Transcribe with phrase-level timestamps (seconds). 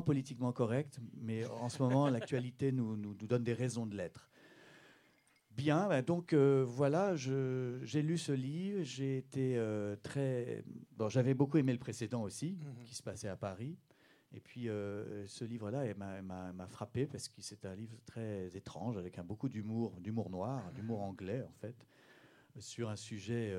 [0.00, 4.30] politiquement correct, mais en ce moment, l'actualité nous, nous, nous, donne des raisons de l'être.
[5.50, 10.62] Bien, ben donc euh, voilà, j'ai lu ce livre, j'ai été euh, très...
[10.96, 12.84] Bon, j'avais beaucoup aimé le précédent aussi, mhm.
[12.84, 13.76] qui se passait à Paris.
[14.32, 19.18] Et puis euh, ce livre-là m'a frappé parce que c'est un livre très étrange, avec
[19.18, 21.74] un, beaucoup d'humour, d'humour noir, d'humour anglais en fait,
[22.60, 23.52] sur un sujet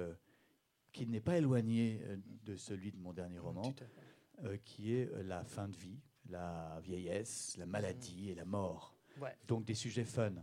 [0.94, 2.02] qui n'est pas éloigné
[2.46, 3.74] de celui de mon dernier roman,
[4.64, 6.00] qui est la fin de vie
[6.32, 8.96] la vieillesse, la maladie et la mort.
[9.48, 10.34] Donc des sujets fun.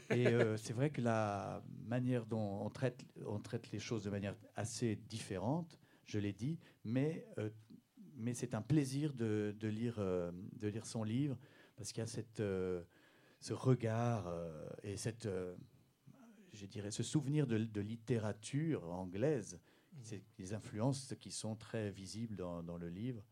[0.10, 4.10] Et euh, c'est vrai que la manière dont on traite, on traite les choses de
[4.10, 7.50] manière assez différente, je l'ai dit, mais, euh,
[8.16, 11.36] mais c'est un plaisir de, de lire, euh, de lire son livre,
[11.76, 12.42] parce qu'il y a cette,
[13.40, 14.32] ce regard
[14.82, 15.28] et cette,
[16.52, 19.96] je dirais, ce souvenir de, de littérature anglaise, mmh.
[20.02, 23.24] c'est des influences qui sont très visibles dans, dans le livre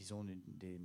[0.00, 0.80] disons, des...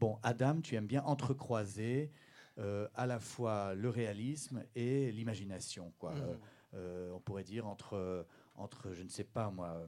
[0.00, 2.10] Bon, Adam, tu aimes bien entrecroiser
[2.58, 6.14] euh, à la fois le réalisme et l'imagination, quoi.
[6.14, 6.38] Mmh.
[6.74, 9.86] Euh, on pourrait dire entre, entre, je ne sais pas moi,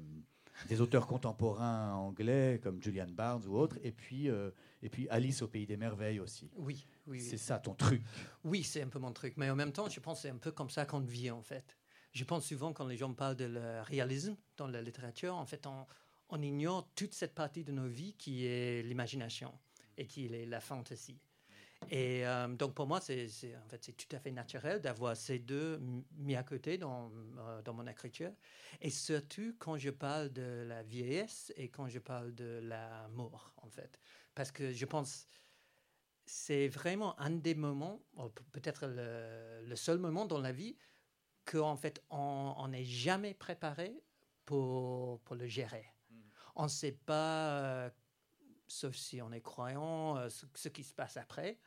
[0.68, 4.50] des auteurs contemporains anglais comme Julian Barnes ou autres, et puis, euh,
[4.82, 6.50] et puis Alice au pays des merveilles aussi.
[6.56, 7.20] Oui, oui.
[7.20, 8.02] C'est ça ton truc.
[8.44, 9.34] Oui, c'est un peu mon truc.
[9.36, 11.42] Mais en même temps, je pense que c'est un peu comme ça qu'on vit en
[11.42, 11.76] fait.
[12.12, 15.66] Je pense souvent quand les gens parlent de le réalisme dans la littérature, en fait,
[15.66, 15.86] on,
[16.34, 19.56] on ignore toute cette partie de nos vies qui est l'imagination
[19.96, 21.20] et qui est la fantaisie.
[21.90, 23.28] Et euh, donc pour moi, c'est
[23.96, 25.80] tout à fait naturel d'avoir ces deux
[26.16, 28.32] mis à côté dans, euh, dans mon écriture.
[28.80, 33.52] Et surtout quand je parle de la vieillesse et quand je parle de la mort,
[33.58, 34.00] en fait.
[34.34, 35.28] Parce que je pense
[36.26, 38.00] c'est vraiment un des moments,
[38.50, 40.74] peut-être le, seul moment dans la vie,
[41.44, 43.94] qu'en fait on n'est jamais préparé
[44.46, 45.93] pour le gérer.
[46.56, 47.90] On ne sait pas, euh,
[48.68, 51.58] sauf si on est croyant, euh, ce, qui se passe après.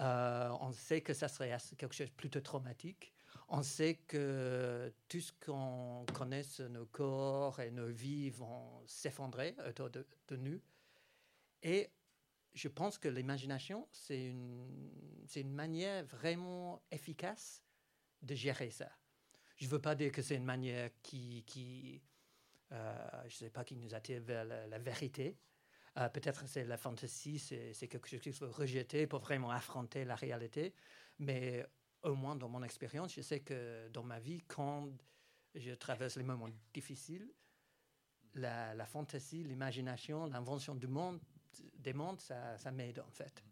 [0.00, 3.12] Euh, on sait que ça serait quelque chose de plutôt traumatique.
[3.48, 9.90] On sait que tout ce qu'on connaît nos corps et nos vies vont s'effondrer autour
[9.90, 10.06] de,
[10.36, 10.60] nous.
[11.62, 11.90] Et
[12.54, 14.90] je pense que l'imagination, c'est une,
[15.36, 17.62] une manière vraiment efficace
[18.22, 18.90] de gérer ça.
[19.56, 22.02] Je ne veux pas dire que c'est une manière qui, qui
[22.72, 25.36] je ne sais pas, qui nous attire vers la, vérité.
[25.98, 30.14] Euh, peut-être c'est la fantaisie, c'est quelque chose qu'il faut rejeter pour vraiment affronter la
[30.14, 30.74] réalité.
[31.18, 31.66] Mais
[32.02, 34.88] au moins dans mon expérience, je sais que dans ma vie, quand
[35.54, 37.28] je traverse les moments difficiles,
[38.34, 41.20] la, la fantaisie, l'imagination, l'invention du monde,
[41.78, 43.44] des mondes, ça, ça m'aide en fait.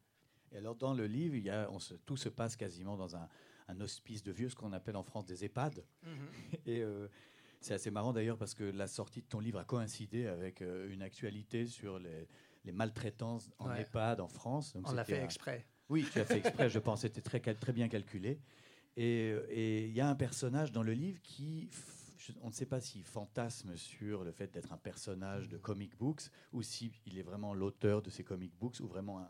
[0.53, 3.15] Et alors dans le livre, il y a, on se, tout se passe quasiment dans
[3.15, 3.29] un,
[3.69, 5.85] un hospice de vieux, ce qu'on appelle en France des EHPAD.
[6.05, 6.61] Mm-hmm.
[6.67, 7.09] Et euh,
[7.61, 10.93] c'est assez marrant d'ailleurs parce que la sortie de ton livre a coïncidé avec euh,
[10.93, 12.27] une actualité sur les,
[12.73, 14.73] maltraitances en EHPAD en France.
[14.73, 15.67] Donc On l'a fait exprès.
[15.89, 17.03] Oui, tu as fait exprès, je pense.
[17.03, 18.41] C'était très, très bien calculé.
[18.97, 21.71] Et il y a un personnage dans le livre qui,
[22.43, 26.23] on ne sait pas s'il fantasme sur le fait d'être un personnage de comic books
[26.53, 29.27] ou s'il est vraiment l'auteur de ces comic books ou vraiment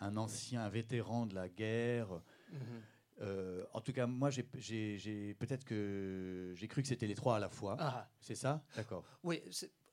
[0.00, 2.08] un, ancien, un vétéran de la guerre.
[2.52, 2.80] Mm-hmm.
[3.20, 7.40] Euh, en tout cas, moi, j'ai, peut-être que j'ai cru que c'était les trois à
[7.40, 7.76] la fois.
[7.78, 8.08] Ah.
[8.20, 8.64] C'est ça?
[8.76, 9.04] D'accord.
[9.22, 9.42] Oui,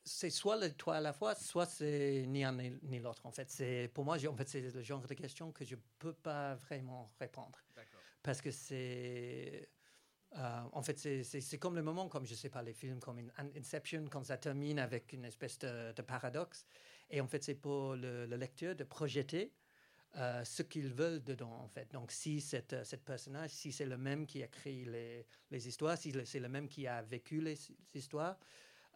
[0.03, 3.25] c'est, soit les trois à la fois, soit c'est ni un ni, l'autre.
[3.25, 6.13] En fait, c'est pour moi, en fait, c'est le genre de question que je peux
[6.13, 7.59] pas vraiment répondre.
[8.23, 9.69] Parce que c'est
[10.37, 13.19] euh, en fait, c'est, comme le moment, comme je sais pas, les films comme
[13.57, 16.65] Inception, quand ça termine avec une espèce de, paradoxe.
[17.09, 19.51] Et en fait, c'est pour le, le lecteur de projeter
[20.17, 21.89] euh, ce qu'ils veulent dedans, en fait.
[21.94, 25.67] Donc, si cette, euh, cette personnage, si c'est le même qui a écrit les, les
[25.69, 27.57] histoires, si c'est le même qui a vécu les,
[27.94, 28.38] histoires,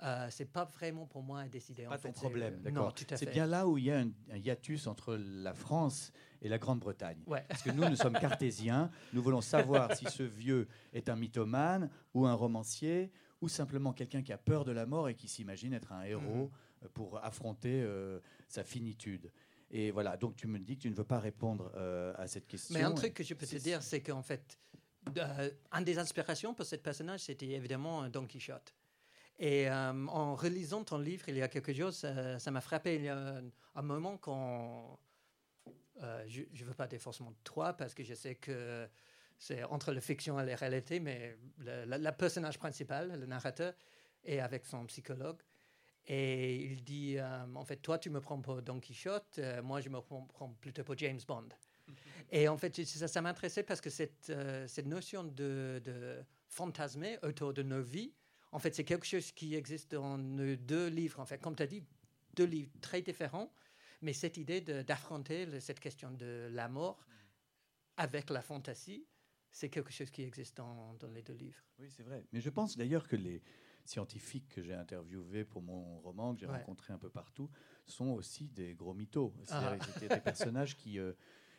[0.04, 1.86] euh, c'est pas vraiment pour moi à décider.
[1.86, 2.94] Pas en ton problème, d'accord.
[3.16, 6.12] C'est bien là où il y a un, hiatus entre la France
[6.42, 7.24] et la Grande-Bretagne.
[7.48, 11.90] Parce que nous, nous sommes cartésiens, nous voulons savoir si ce vieux est un mythomane
[12.14, 13.10] ou un romancier
[13.40, 16.52] ou simplement quelqu'un qui a peur de la mort et qui s'imagine être un héros
[16.84, 16.88] mmh.
[16.90, 17.88] pour affronter
[18.50, 19.32] sa finitude.
[19.78, 22.48] Et voilà, donc tu me dis que tu ne veux pas répondre euh, à cette
[22.48, 22.74] question.
[22.74, 24.58] Mais un truc que je peux te dire, c'est qu'en fait,
[25.18, 28.74] euh, une des inspirations pour ce personnage, c'était évidemment Don Quichotte.
[29.38, 32.96] Et euh, en relisant ton livre il y a quelques jours, ça m'a frappé.
[32.96, 33.42] Il y a
[33.76, 34.98] un, moment quand.
[36.26, 38.88] je ne veux pas dire forcément toi, parce que je sais que
[39.38, 43.74] c'est entre la fiction et la réalité, mais le personnage principal, le narrateur,
[44.24, 45.42] est avec son psychologue.
[46.08, 49.82] Et il dit, euh, en fait, toi, tu me prends pour Don Quichotte, euh, moi,
[49.82, 51.50] je me prends, plutôt pour James Bond.
[52.32, 57.18] Et en fait, ça, ça m'intéressait parce que cette, euh, cette notion de, de, fantasmer
[57.24, 58.14] autour de nos vies,
[58.52, 61.20] en fait, c'est quelque chose qui existe dans nos deux livres.
[61.20, 61.84] En fait, comme tu as dit,
[62.36, 63.52] deux livres très différents,
[64.02, 67.06] Mais cette idée d'affronter cette question de la mort
[67.98, 69.08] avec la fantaisie,
[69.52, 71.64] c'est quelque chose qui existe dans, les deux livres.
[71.80, 72.26] Oui, c'est vrai.
[72.32, 73.42] Mais je pense d'ailleurs que les
[73.90, 77.50] scientifiques que j'ai interviewés pour mon roman, que j'ai rencontrés un peu partout,
[77.86, 79.34] sont aussi des gros mythos.
[79.50, 79.78] Ah.
[79.80, 81.14] C'est-à-dire des personnages qui euh,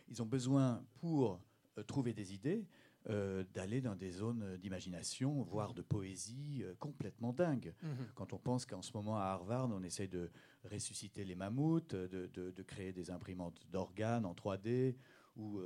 [0.09, 1.41] ils ont besoin, pour
[1.79, 2.67] euh, trouver des idées,
[3.09, 7.73] euh, d'aller dans des zones d'imagination, voire de poésie complètement dingues.
[7.83, 8.07] Mhm.
[8.15, 10.31] Quand on pense qu'en ce moment à Harvard, on essaie de
[10.65, 14.97] ressusciter les mammouths, de, de, créer des imprimantes d'organes en 3D,
[15.37, 15.61] ou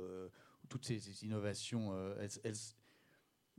[0.69, 1.91] toutes ces, innovations,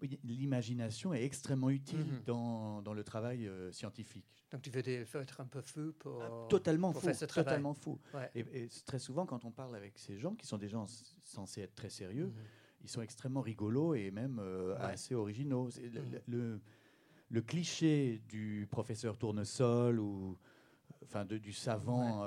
[0.03, 2.23] euh, l'imagination est extrêmement utile mhm.
[2.27, 4.45] dans, dans, le travail euh, scientifique.
[4.51, 7.99] Donc tu veux, être un peu fou pour, ah, totalement fou, totalement fou.
[8.35, 10.87] Et, très souvent, quand on parle avec ces gens qui sont des gens
[11.23, 12.35] censés être très sérieux, mhm.
[12.83, 15.69] ils sont extrêmement rigolos et même euh, assez originaux.
[15.69, 16.21] Mhm.
[16.27, 16.61] Le,
[17.31, 20.37] le, cliché du professeur tournesol ou
[21.03, 22.25] enfin de, du savant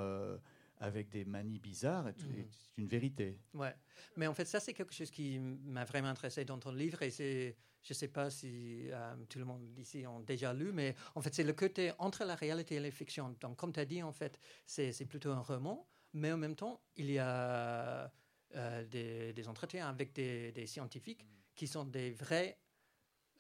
[0.77, 3.39] avec des manies bizarres, c'est une vérité.
[3.53, 3.73] Ouais.
[4.17, 7.01] Mais en fait, ça, c'est quelque chose qui m'a vraiment intéressé dans ton livre.
[7.01, 10.71] Et c'est, je ne sais pas si euh, tout le monde ici a déjà lu,
[10.71, 13.35] mais en fait, c'est le côté entre la réalité et la fiction.
[13.39, 16.81] Donc, comme tu as dit, en fait, c'est, plutôt un roman, mais en même temps,
[16.95, 18.11] il y a
[18.55, 18.85] euh,
[19.33, 21.25] des, entretiens avec des, scientifiques
[21.55, 22.57] qui sont des vrais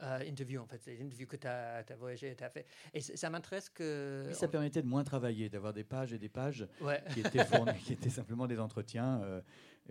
[0.03, 2.65] euh, interviews, en fait, des interviews que tu as, as, voyagé, tu as fait.
[2.93, 4.25] Et ça m'intéresse que.
[4.27, 6.67] Oui, ça permettait de moins travailler, d'avoir des pages et des pages
[7.13, 7.45] qui, étaient
[7.83, 9.21] qui étaient simplement des entretiens.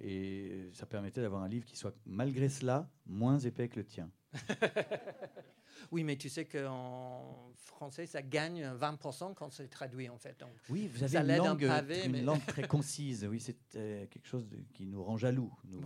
[0.03, 4.11] Et ça permettait d'avoir un livre qui soit, malgré cela, moins épais que le tien.
[5.93, 10.45] oui, mais tu sais qu'en français, ça gagne 20% quand c'est traduit, en fait.
[10.69, 11.71] oui, vous avez une, langue,
[12.05, 13.25] une langue très concise.
[13.25, 15.53] Oui, c'est quelque chose qui nous rend jaloux.
[15.65, 15.81] Nous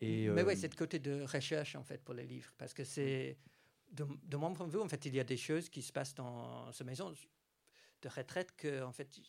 [0.00, 2.52] Et, mais oui, euh, c'est le côté de recherche, en fait, pour les livres.
[2.56, 3.36] Parce que c'est,
[3.90, 5.92] de, de, mon point de vue, en fait, il y a des choses qui se
[5.92, 7.12] passent dans cette maison
[8.02, 9.20] de retraite que, en fait,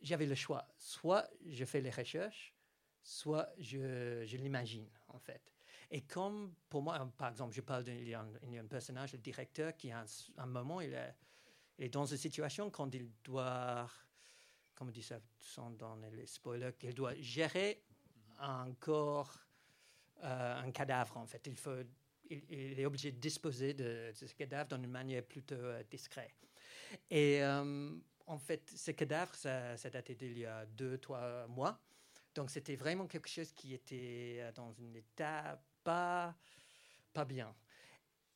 [0.00, 0.66] j'avais le choix.
[0.78, 2.54] Soit je fais les recherches,
[3.02, 5.52] soit je, je l'imagine, en fait.
[5.90, 8.28] Et comme pour moi, par exemple, je parle d'un
[8.58, 10.04] un, personnage, le directeur, qui à
[10.38, 11.14] un, moment, il est,
[11.78, 13.88] est, dans une situation quand il doit,
[14.74, 15.20] comme on dit ça
[15.78, 17.82] dans les spoilers, qu'il doit gérer
[18.38, 19.45] un corps,
[20.24, 21.46] euh, un cadavre, en fait.
[21.46, 21.76] Il, faut,
[22.30, 26.34] il, est obligé de disposer de, ce cadavre d'une manière plutôt euh, discrète.
[27.10, 27.90] Et euh,
[28.26, 31.80] en fait, ce cadavre, ça, ça datait d'il y a deux, trois mois.
[32.34, 36.34] Donc, c'était vraiment quelque chose qui était dans un état pas,
[37.12, 37.54] pas bien.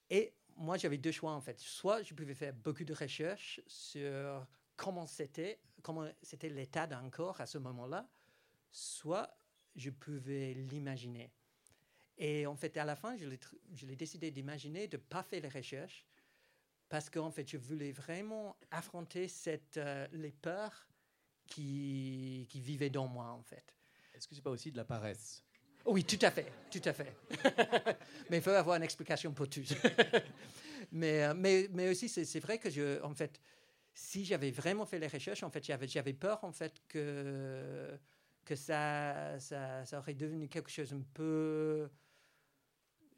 [0.09, 1.59] Et moi, j'avais deux choix, en fait.
[1.61, 7.41] Soit je pouvais faire beaucoup de recherches sur comment c'était, comment c'était l'état d'un corps
[7.41, 8.09] à ce moment-là,
[8.71, 9.37] soit
[9.77, 11.31] je pouvais l'imaginer.
[12.23, 15.49] Et en fait, à la fin, je l'ai décidé d'imaginer, de ne pas faire les
[15.49, 16.07] recherches,
[16.91, 20.87] parce qu'en fait, je voulais vraiment affronter cette, euh, les peurs
[21.47, 23.75] qui, qui vivaient dans moi, en fait.
[24.13, 25.43] Est-ce que c'est pas aussi de la paresse?
[25.87, 27.17] Oui, tout à fait, tout à fait.
[28.31, 29.63] mais il faut avoir une explication pour tout.
[30.93, 33.41] mais, euh, mais, mais aussi, c'est vrai que je, en fait,
[33.95, 37.99] si j'avais vraiment fait les recherches, en fait, j'avais peur, en fait, que
[38.45, 41.89] que ça, ça, ça, aurait devenu quelque chose un peu,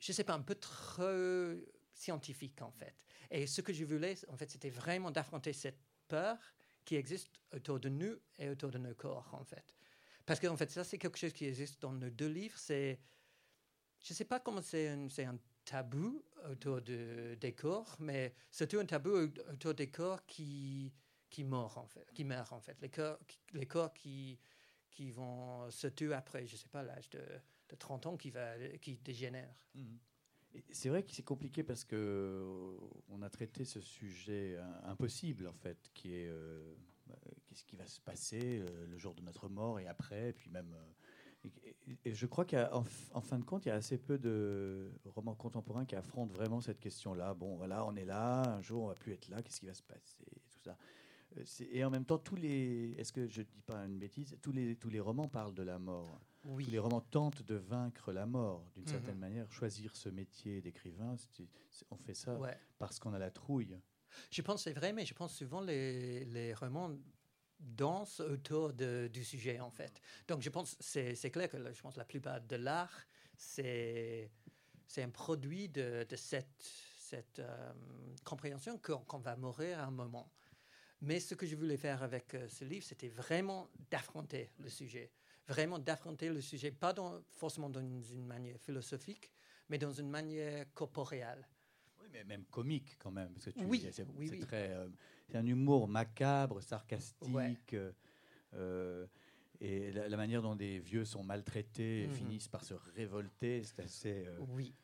[0.03, 1.55] je sais pas, un peu trop
[1.95, 2.95] scientifique, en fait.
[3.31, 5.79] Et ce que je voulais, en fait, c'était vraiment d'affronter cette
[6.09, 6.37] peur
[6.85, 9.77] qui existe autour de nous et autour de nos corps, en fait.
[10.27, 12.59] Parce qu'en fait, ça, c'est quelque chose qui existe dans nos deux livres.
[12.59, 12.99] C'est,
[14.01, 18.75] je ne sais pas comment c'est un, un, tabou autour de, des corps, mais c'est
[18.75, 20.93] un tabou autour des corps qui,
[21.31, 22.11] qui meurent, en fait.
[22.13, 22.77] Qui meurent, en fait.
[22.81, 23.21] Les corps,
[23.53, 24.41] les corps qui,
[24.91, 27.23] qui vont se tuer après, je ne sais pas, l'âge de,
[27.73, 29.55] de, 30 ans, qui, va, qui dégénèrent.
[29.75, 29.97] Mmh.
[30.71, 32.77] C'est vrai que c'est compliqué parce que euh,
[33.09, 36.75] on a traité ce sujet impossible en fait, qui est euh,
[37.07, 40.33] bah, qu'est-ce qui va se passer euh, le jour de notre mort et après, et
[40.33, 40.75] puis même.
[42.05, 45.35] et, je crois qu'en en fin de compte, il y a assez peu de romans
[45.35, 47.35] contemporains qui affrontent vraiment cette question-là.
[47.35, 49.75] Bon, voilà, on est là, un jour on va plus être là, qu'est-ce qui va
[49.75, 50.77] se passer, tout ça.
[51.71, 54.77] Et en même temps, tous les, est-ce que je dis pas une bêtise, tous les
[54.77, 56.21] tous les romans parlent de la mort.
[56.45, 56.65] Oui.
[56.67, 58.89] les romans tentent de vaincre la mort d'une mhm.
[58.89, 59.51] certaine manière.
[59.53, 61.17] Choisir ce métier d'écrivain,
[61.91, 62.39] on fait ça
[62.79, 63.79] parce qu'on a la trouille.
[64.31, 66.91] Je pense c'est vrai, mais je pense souvent les, les romans
[67.59, 70.01] dansent autour de, du sujet en fait.
[70.29, 73.07] Donc je pense c'est clair que je pense la plupart de l'art
[73.37, 74.31] c'est
[74.87, 76.65] c'est un produit de, de cette
[77.13, 77.73] cette euh,
[78.25, 80.33] compréhension qu'on va mourir à un moment.
[81.03, 85.13] Mais ce que je voulais faire avec euh, ce livre, c'était vraiment d'affronter le sujet
[85.47, 86.95] vraiment d'affronter le sujet, pas
[87.31, 89.31] forcément dans une manière philosophique,
[89.69, 91.47] mais dans une manière corporelle.
[92.01, 93.33] Oui, mais même comique quand même.
[93.35, 94.89] Parce que oui, c'est, très, euh,
[95.29, 97.77] c'est un humour macabre, sarcastique.
[98.55, 99.07] Euh,
[99.61, 102.15] et la, manière dont des vieux sont maltraités et mhm.
[102.15, 104.27] finissent par se révolter, c'est assez.
[104.49, 104.75] oui.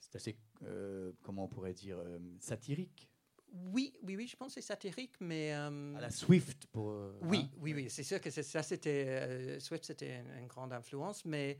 [0.00, 0.36] C'est assez,
[1.22, 1.96] comment on pourrait dire,
[2.40, 3.11] satirique.
[3.52, 5.52] Oui, oui, oui, je pense que c'est satirique, mais...
[5.52, 7.12] à la Swift, pour...
[7.20, 7.56] oui, hein?
[7.58, 9.60] oui, oui, c'est sûr que ça, c'était...
[9.60, 11.58] Swift, c'était une, grande influence, mais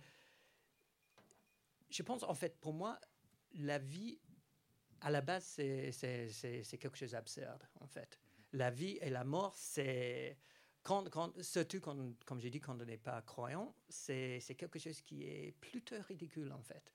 [1.90, 2.98] je pense, en fait, pour moi,
[3.54, 4.18] la vie,
[5.02, 8.18] à la base, c'est quelque chose d'absurde, en fait.
[8.54, 10.38] La vie et la mort, c'est...
[10.82, 15.00] Quand, quand, surtout, quand, comme j'ai dit, quand on n'est pas croyant, c'est quelque chose
[15.02, 16.92] qui est plutôt ridicule, en fait.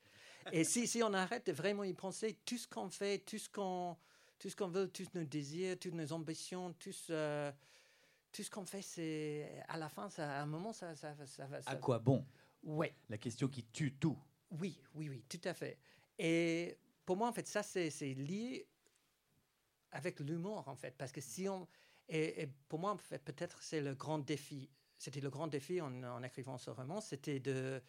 [0.51, 3.49] Et si, si on arrête de vraiment y penser, tout ce qu'on fait, tout ce
[3.49, 3.95] qu'on
[4.39, 7.51] tout ce qu'on veut, tous nos désirs, toutes nos ambitions, tout ce,
[8.31, 11.45] tout ce qu'on fait, c'est à la fin, ça, à un moment, ça, ça, ça,
[11.47, 11.59] va.
[11.65, 12.25] À quoi bon?
[12.63, 12.87] Oui.
[13.09, 14.17] La question qui tue tout.
[14.51, 15.77] Oui, oui, oui, tout à fait.
[16.17, 18.67] Et pour moi, en fait, ça, c'est lié
[19.91, 21.67] avec l'humour, en fait, parce que si on
[22.09, 24.69] et, pour moi, en fait, peut-être c'est le grand défi.
[24.97, 27.81] C'était le grand défi en, en écrivant ce roman, c'était de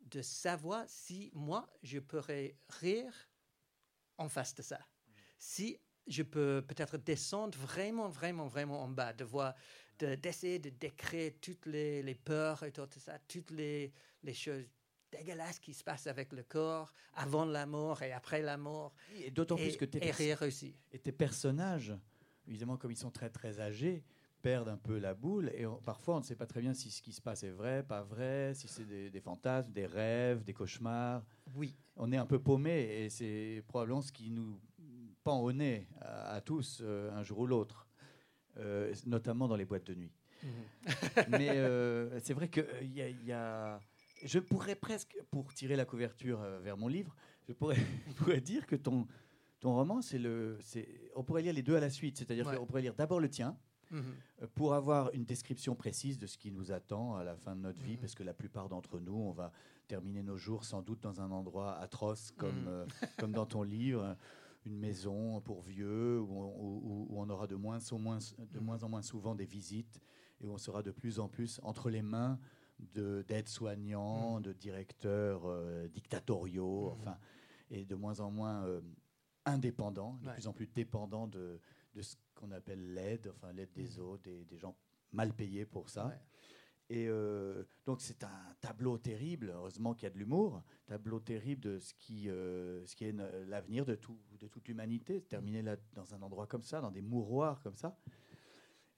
[0.00, 3.12] de savoir si moi je pourrais rire
[4.18, 4.80] en face de ça
[5.40, 9.54] si je peux peut-être descendre vraiment, vraiment, vraiment en bas, de voir,
[9.98, 13.92] d'essayer de, décrire toutes les, les, peurs et tout ça, toutes les,
[14.22, 14.64] les, choses
[15.10, 18.92] dégueulasses qui se passent avec le corps avant la mort et après la mort.
[19.16, 20.74] Et d'autant plus que tes, aussi.
[20.92, 21.94] et tes personnages,
[22.46, 24.04] évidemment, comme ils sont très, très âgés,
[24.42, 27.02] perdent un peu la boule et parfois on ne sait pas très bien si ce
[27.02, 30.54] qui se passe est vrai, pas vrai, si c'est des, des, fantasmes, des rêves, des
[30.54, 31.22] cauchemars.
[31.54, 31.76] Oui.
[31.96, 34.58] On est un peu paumé et c'est probablement ce qui nous
[35.22, 37.86] pan au nez à, tous euh, un jour ou l'autre,
[38.58, 40.12] euh, notamment dans les boîtes de nuit.
[40.42, 40.50] Mhm.
[41.28, 43.80] Mais euh, c'est vrai que il y, a,
[44.24, 47.14] je pourrais presque, pour tirer la couverture vers mon livre,
[47.48, 47.76] je pourrais,
[48.16, 49.06] pourrais dire que ton,
[49.60, 50.58] ton roman, c'est le,
[51.14, 53.56] on pourrait lire les deux à la suite, c'est-à-dire qu'on pourrait lire d'abord le tien,
[53.90, 54.02] mhm.
[54.54, 57.82] pour avoir une description précise de ce qui nous attend à la fin de notre
[57.82, 58.00] vie, mhm.
[58.00, 59.52] parce que la plupart d'entre nous, on va
[59.86, 62.86] terminer nos jours sans doute dans un endroit atroce comme,
[63.18, 64.16] comme dans ton livre
[64.66, 68.62] une maison pour vieux, où on, aura de moins, en moins, de mm.
[68.62, 70.00] moins en moins souvent des visites,
[70.40, 72.38] et où on sera de plus en plus entre les mains
[72.78, 74.42] d'aides-soignants, mm.
[74.42, 77.00] de, directeurs euh, dictatoriaux, mm.
[77.00, 77.18] enfin,
[77.70, 78.80] et de moins en moins euh,
[79.44, 81.60] indépendants, de plus en plus dépendants de,
[81.94, 84.76] de ce qu'on appelle l'aide, enfin l'aide des autres, des, des, gens
[85.12, 86.12] mal payés pour ça.
[86.90, 91.60] Et euh, donc c'est un tableau terrible, heureusement qu'il y a de l'humour, tableau terrible
[91.60, 93.14] de ce qui, euh, ce qui est
[93.46, 97.00] l'avenir de, tout, de toute l'humanité, terminer là, dans un endroit comme ça, dans des
[97.00, 97.96] mouroirs comme ça.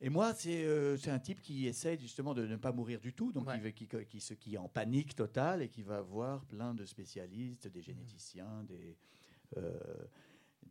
[0.00, 3.30] Et moi, c'est euh, un type qui essaye justement de ne pas mourir du tout,
[3.30, 6.86] donc qui, qui, qui, qui, est en panique totale et qui va voir plein de
[6.86, 8.96] spécialistes, des généticiens, des,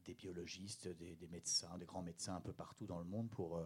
[0.03, 3.63] des biologistes, des, des, médecins, des grands médecins un peu partout dans le monde pour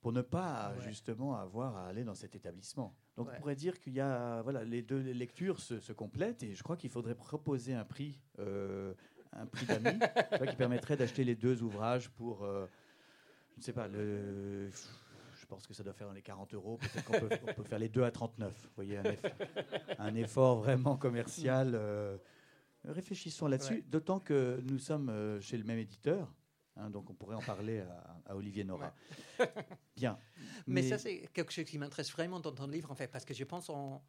[0.00, 2.94] pour ne pas justement avoir à aller dans cet établissement.
[3.16, 6.62] Donc on pourrait dire qu'il y a voilà les deux lectures se, complètent et je
[6.62, 8.94] crois qu'il faudrait proposer un prix euh,
[9.32, 9.98] un prix d'amis
[10.48, 12.66] qui permettrait d'acheter les deux ouvrages pour euh,
[13.54, 16.76] je ne sais pas le je pense que ça doit faire dans les 40 euros.
[16.76, 17.20] Peut-être qu'on
[17.54, 18.52] peut, faire les deux à 39.
[18.52, 19.00] Vous voyez,
[19.98, 21.72] un effort, vraiment commercial.
[21.74, 22.18] Euh,
[22.84, 26.34] réfléchissons là-dessus, d'autant que nous sommes chez le même éditeur.
[26.78, 27.80] Hein, donc on pourrait en parler
[28.26, 28.94] à, Olivier Nora.
[29.96, 30.18] Bien.
[30.66, 33.34] Mais, ça, c'est quelque chose qui m'intéresse vraiment dans ton livre, en fait, parce que
[33.34, 34.00] je pense qu'on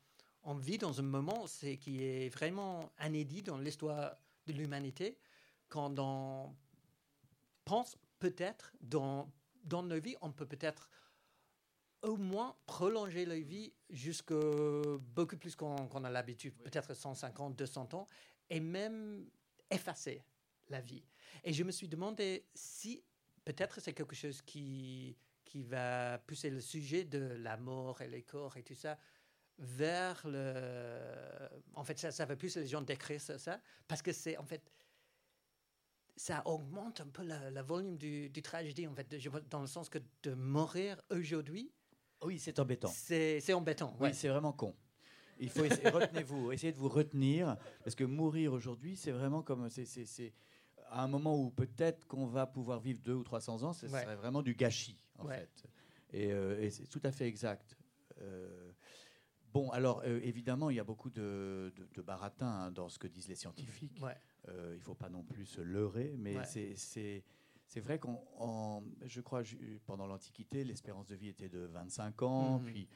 [0.43, 1.45] on vit dans un moment
[1.79, 5.17] qui est vraiment inédit dans l'histoire de l'humanité,
[5.67, 6.55] quand on
[7.65, 9.31] pense peut-être dans,
[9.63, 10.89] dans nos vies, on peut peut-être
[12.01, 14.35] au moins prolonger la vie jusqu'à
[14.99, 18.07] beaucoup plus qu'on a l'habitude, peut-être 150, 200 ans,
[18.49, 19.27] et même
[19.69, 20.23] effacer
[20.69, 21.03] la vie.
[21.43, 23.03] Et je me suis demandé si
[23.45, 28.21] peut-être c'est quelque chose qui, qui va pousser le sujet de la mort et les
[28.23, 28.97] corps et tout ça
[29.59, 30.99] vers le...
[31.75, 34.45] En fait, ça, ça va pousser les gens d'écrire ça, ça, parce que c'est en
[34.45, 34.61] fait...
[36.15, 39.07] Ça augmente un peu le, volume du, du, tragédie, en fait,
[39.49, 41.71] dans le sens que de mourir aujourd'hui...
[42.21, 42.91] Oui, c'est embêtant.
[42.93, 43.95] C'est embêtant.
[44.01, 44.75] Oui, c'est vraiment con.
[45.39, 47.55] Il faut essayer, retenez-vous, essayez de vous retenir,
[47.85, 50.33] parce que mourir aujourd'hui, c'est vraiment comme, c'est,
[50.91, 54.15] à un moment où peut-être qu'on va pouvoir vivre deux ou 300 ans, ce serait
[54.15, 55.63] vraiment du gâchis, en fait.
[56.15, 57.77] Euh, et, c'est tout à fait exact.
[58.21, 58.71] Euh,
[59.53, 63.07] bon, alors euh, évidemment, il y a beaucoup de, de, baratin hein, dans ce que
[63.07, 64.01] disent les scientifiques.
[64.47, 67.23] il ne faut pas non plus se leurrer, mais c'est
[67.67, 69.43] c'est vrai qu'on, je crois,
[69.85, 72.65] pendant l'Antiquité, l'espérance de vie était de 25 ans, mhm.
[72.65, 72.87] puis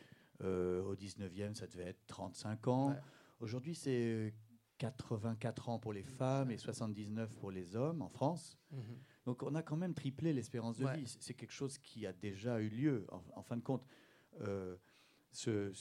[0.42, 2.96] au 19e, ça devait être 35 ans.
[3.40, 4.34] Aujourd'hui, c'est
[4.84, 8.58] 84 ans pour les femmes et 79 pour les hommes en France.
[8.72, 8.82] Mhm.
[9.26, 11.08] Donc on a quand même triplé l'espérance de vie.
[11.08, 13.08] C'est quelque chose qui a déjà eu lieu.
[13.34, 13.86] En, fin de compte,
[15.32, 15.72] ce,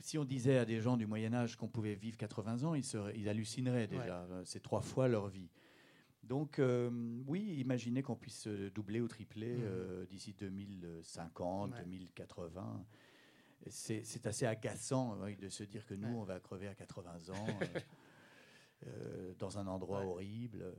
[0.00, 2.84] si on disait à des gens du Moyen Âge qu'on pouvait vivre 80 ans, ils,
[3.16, 4.26] ils hallucineraient déjà.
[4.44, 5.50] C'est trois fois leur vie.
[6.22, 6.58] Donc
[7.26, 10.06] oui, imaginez qu'on puisse doubler ou tripler mmh.
[10.06, 12.86] d'ici 2050, 2080
[13.68, 17.80] c'est assez agaçant de se dire que nous, on va crever à 80 ans euh,
[18.86, 20.74] euh, dans un endroit horrible.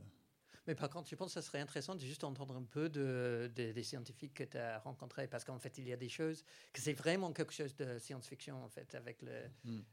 [0.68, 3.52] Mais par contre, je pense que ce serait intéressant de juste entendre un peu de,
[3.56, 6.82] des scientifiques que tu as rencontrés, parce qu'en fait, il y a des choses que
[6.82, 9.44] c'est vraiment quelque chose de science-fiction, en fait, avec le,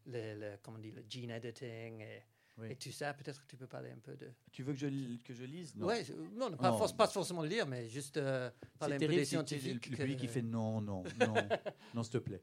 [0.07, 2.23] le, comment on dit, le gene editing et,
[2.71, 3.13] et tout ça.
[3.15, 4.31] Peut-être que tu peux parler un peu de...
[4.51, 4.87] Tu veux que je,
[5.23, 5.75] que je lise?
[5.77, 9.91] Non, ouais, non, pas, pas, forcément lire, mais juste euh, parler un peu des scientifiques.
[9.91, 11.35] Le, public qui fait non, non, non,
[11.95, 12.43] non, s'il te plaît.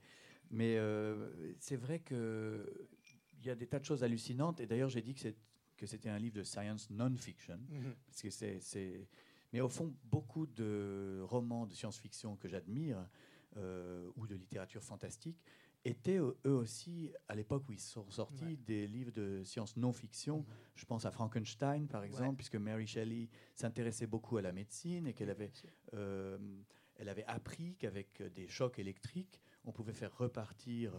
[0.51, 2.65] Mais euh, c'est vrai qu'il
[3.44, 4.60] y a des tas de choses hallucinantes.
[4.60, 7.60] Et d'ailleurs, j'ai dit que c'était un livre de science non-fiction.
[7.70, 7.96] Mhm.
[8.08, 9.08] parce que c'est,
[9.53, 13.08] Mais au fond, beaucoup de romans de science-fiction que j'admire,
[13.58, 15.39] euh, ou de littérature fantastique,
[15.86, 20.39] étaient eux aussi, à l'époque où ils sont sortis, des livres de science non-fiction.
[20.39, 20.46] Mhm.
[20.75, 25.13] Je pense à Frankenstein, par exemple, puisque Mary Shelley s'intéressait beaucoup à la médecine et
[25.13, 25.51] qu'elle avait,
[25.94, 26.38] euh,
[26.96, 30.94] elle avait appris qu'avec des chocs électriques, on pouvait faire repartir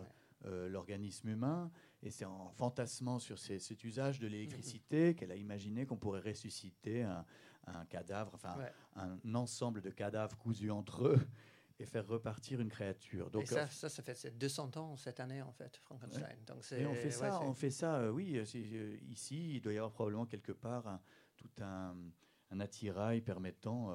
[0.46, 1.70] euh, l'organisme humain.
[2.02, 7.02] Et c'est en fantasmant sur cet usage de l'électricité qu'elle a imaginé qu'on pourrait ressusciter
[7.02, 7.24] un,
[7.88, 8.56] cadavre, enfin
[8.96, 11.20] un ensemble de cadavres cousus entre eux
[11.80, 13.30] et faire repartir une créature.
[13.30, 16.36] Donc, et ça, ça, ça fait 200 ans cette année, en fait, Frankenstein.
[16.46, 19.78] Donc et on fait ça, on fait ça euh, oui, euh, ici, il doit y
[19.78, 21.00] avoir probablement quelque part
[21.36, 21.96] tout un,
[22.60, 23.94] attirail permettant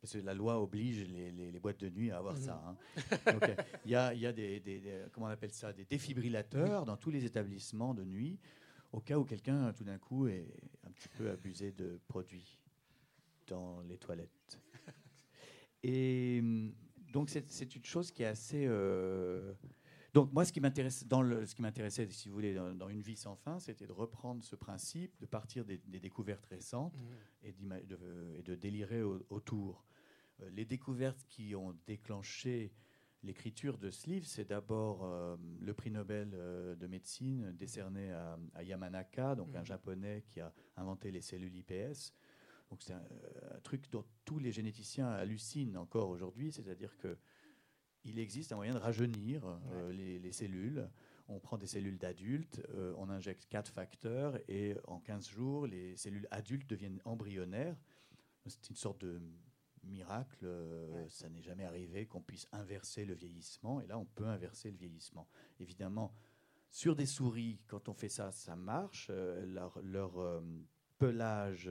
[0.00, 2.62] parce que la loi oblige les, boîtes de nuit à avoir ça.
[2.66, 2.76] Hein.
[3.28, 7.94] Euh, il y a, des, comment on appelle ça, des défibrillateurs dans tous les établissements
[7.94, 8.38] de nuit,
[8.92, 10.46] au cas où quelqu'un, tout d'un coup, est
[10.86, 12.58] un petit peu abusé de produits
[13.46, 14.60] dans les toilettes.
[15.82, 16.72] Et hum,
[17.12, 18.66] donc, c'est une chose qui est assez.
[18.66, 19.52] Euh,
[20.16, 23.02] donc, moi, ce qui m'intéresse, dans le, ce qui m'intéressait, si vous voulez, dans, une
[23.02, 27.46] vie sans fin, c'était de reprendre ce principe, de partir des, découvertes récentes mmh.
[27.46, 27.52] et,
[27.82, 29.84] de, et, de, délirer autour.
[30.40, 32.72] Euh, les découvertes qui ont déclenché
[33.24, 38.62] l'écriture de ce livre, c'est d'abord euh, le prix Nobel euh, de médecine décerné à,
[38.62, 39.66] Yamanaka, donc un mmh.
[39.66, 42.14] japonais qui a inventé les cellules IPS.
[42.70, 43.04] Donc c'est un,
[43.62, 47.18] truc dont tous les généticiens hallucinent encore aujourd'hui, c'est-à-dire que
[48.06, 49.42] il existe un moyen de rajeunir
[49.90, 50.88] les, cellules.
[51.28, 52.62] On prend des cellules d'adultes,
[52.96, 57.76] on injecte quatre facteurs et en 15 jours, les cellules adultes deviennent embryonnaires.
[58.46, 59.20] C'est une sorte de
[59.86, 63.80] miracle, euh, ça n'est jamais arrivé qu'on puisse inverser le vieillissement.
[63.80, 65.28] Et là, on peut inverser le vieillissement.
[65.60, 66.12] Évidemment,
[66.70, 69.08] sur des souris, quand on fait ça, ça marche.
[69.10, 69.44] Euh,
[69.82, 70.40] leur, euh,
[70.98, 71.70] pelage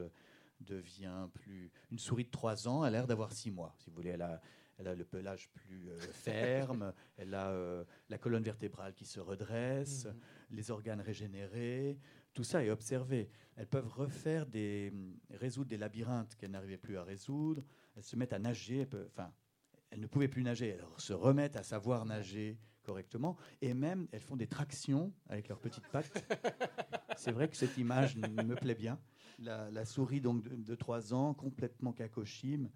[0.61, 1.71] devient plus.
[1.91, 4.11] Une souris de 3 ans a l'air d'avoir 6 mois, si vous voulez.
[4.11, 4.41] Elle a,
[4.77, 10.15] elle a le pelage plus ferme, elle a la colonne vertébrale qui se redresse, mhm.
[10.51, 11.97] les organes régénérés.
[12.33, 13.29] Tout ça est observé.
[13.55, 14.91] Elles peuvent refaire des,
[15.29, 17.63] résoudre des labyrinthes qu'elles n'arrivaient plus à résoudre
[17.95, 19.31] elles se mettent à nager, enfin,
[19.89, 24.21] elles ne pouvaient plus nager, elles se remettent à savoir nager correctement, et même elles
[24.21, 26.11] font des tractions avec leurs petites pattes.
[27.17, 28.99] C'est vrai que cette image me plaît bien.
[29.39, 32.69] La, souris donc de, 3 ans, complètement cacochime,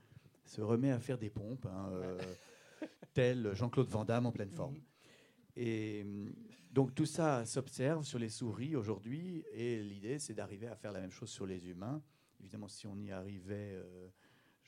[0.50, 2.20] se remet à faire des pompes, hein, euh,
[3.14, 4.80] tel Jean-Claude Van Damme en pleine forme.
[5.56, 6.06] Et
[6.72, 11.02] donc tout ça s'observe sur les souris aujourd'hui, et l'idée c'est d'arriver à faire la
[11.02, 12.02] même chose sur les humains.
[12.40, 14.10] Évidemment, si on y arrivait euh,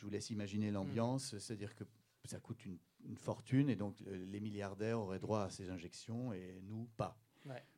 [0.02, 1.40] je vous laisse imaginer l'ambiance, mm.
[1.40, 1.84] c'est-à-dire que
[2.26, 2.80] ça coûte une,
[3.16, 7.20] fortune et donc les milliardaires auraient droit à ces injections et nous pas.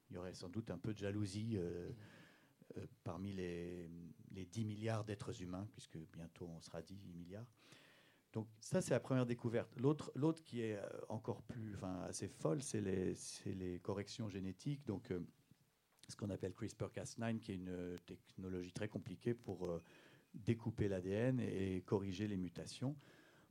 [0.09, 1.93] Il y aurait sans doute un peu de jalousie euh, mm.
[2.77, 3.89] euh, parmi les,
[4.31, 7.45] les, 10 milliards d'êtres humains, puisque bientôt on sera 10 milliards.
[8.33, 9.69] Donc ça, c'est la première découverte.
[9.77, 14.85] L'autre, l'autre qui est euh, encore plus, enfin, assez folle, c'est les, corrections génétiques.
[14.85, 15.13] Donc
[16.07, 19.79] ce qu'on appelle CRISPR-Cas9, qui est une technologie très compliquée pour
[20.33, 22.95] découper l'ADN et corriger les mutations.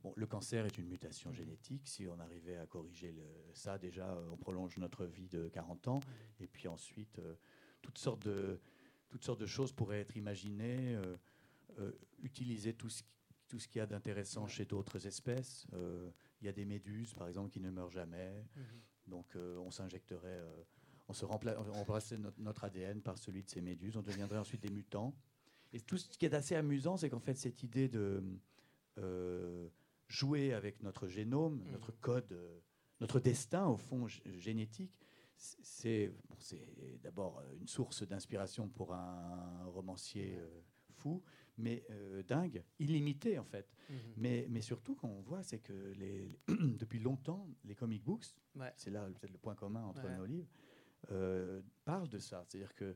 [0.03, 1.87] Bon, le cancer est une mutation génétique.
[1.87, 3.15] Si on arrivait à corriger
[3.53, 5.99] ça, déjà, on prolonge notre vie de 40 ans.
[6.41, 7.35] Et puis ensuite, euh,
[7.81, 8.59] toutes, sortes de,
[9.09, 10.95] toutes sortes de choses pourraient être imaginées.
[10.95, 11.15] Euh,
[11.79, 11.91] euh,
[12.21, 13.01] utiliser tout ce,
[13.53, 15.67] tout ce qu'il y a d'intéressant chez d'autres espèces.
[16.41, 18.43] Il y a des méduses, par exemple, qui ne meurent jamais.
[18.57, 19.09] Mm-hmm.
[19.11, 20.41] Donc, on s'injecterait,
[21.07, 23.95] on se remplacerait notre, notre ADN par celui de ces méduses.
[23.95, 25.13] On deviendrait ensuite des mutants.
[25.71, 28.23] Et tout ce qui est assez amusant, c'est qu'en fait, cette idée de
[28.97, 29.69] euh,
[30.07, 31.71] jouer avec notre génome, mmh.
[31.71, 32.59] notre code, euh,
[33.01, 34.99] notre destin, au fond, génétique,
[35.35, 36.11] c'est
[37.01, 40.61] d'abord une source d'inspiration pour un romancier euh,
[40.91, 41.21] fou,
[41.57, 43.67] mais euh, dingue, illimité en fait.
[43.89, 43.95] Mhm.
[44.17, 46.39] Mais, mais surtout, qu'on voit, c'est que les,
[46.77, 48.71] depuis longtemps, les comic books, Ouais.
[48.75, 50.17] c'est là peut-être le point commun entre Ouais.
[50.17, 50.49] nos livres,
[51.11, 52.45] euh, parlent de ça.
[52.47, 52.95] C'est-à-dire que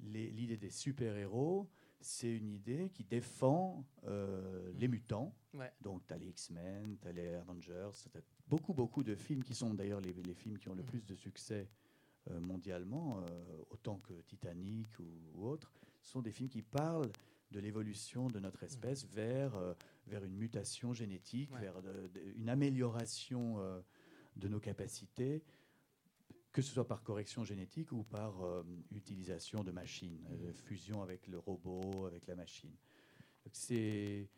[0.00, 1.68] les- l'idée des super-héros,
[2.00, 4.92] c'est une idée qui défend euh, les Mhm.
[4.94, 5.34] mutants.
[5.54, 5.72] Ouais.
[5.80, 9.44] Donc, tu as les X-Men, tu as les Avengers, tu as beaucoup, beaucoup de films
[9.44, 10.88] qui sont d'ailleurs les, les films qui ont le Mhm.
[10.88, 11.68] plus de succès
[12.30, 13.24] euh, mondialement, euh,
[13.70, 15.72] autant que Titanic ou, ou autres.
[16.02, 17.10] Sont des films qui parlent
[17.52, 19.74] de l'évolution de notre espèce vers, euh,
[20.08, 21.60] vers une mutation génétique, Ouais.
[21.60, 23.80] vers de- de- une amélioration euh,
[24.36, 25.44] de nos capacités,
[26.50, 30.52] que ce soit par correction génétique ou par euh, utilisation de machines, Mhm.
[30.54, 32.74] fusion avec le robot, avec la machine.
[33.52, 34.28] C'est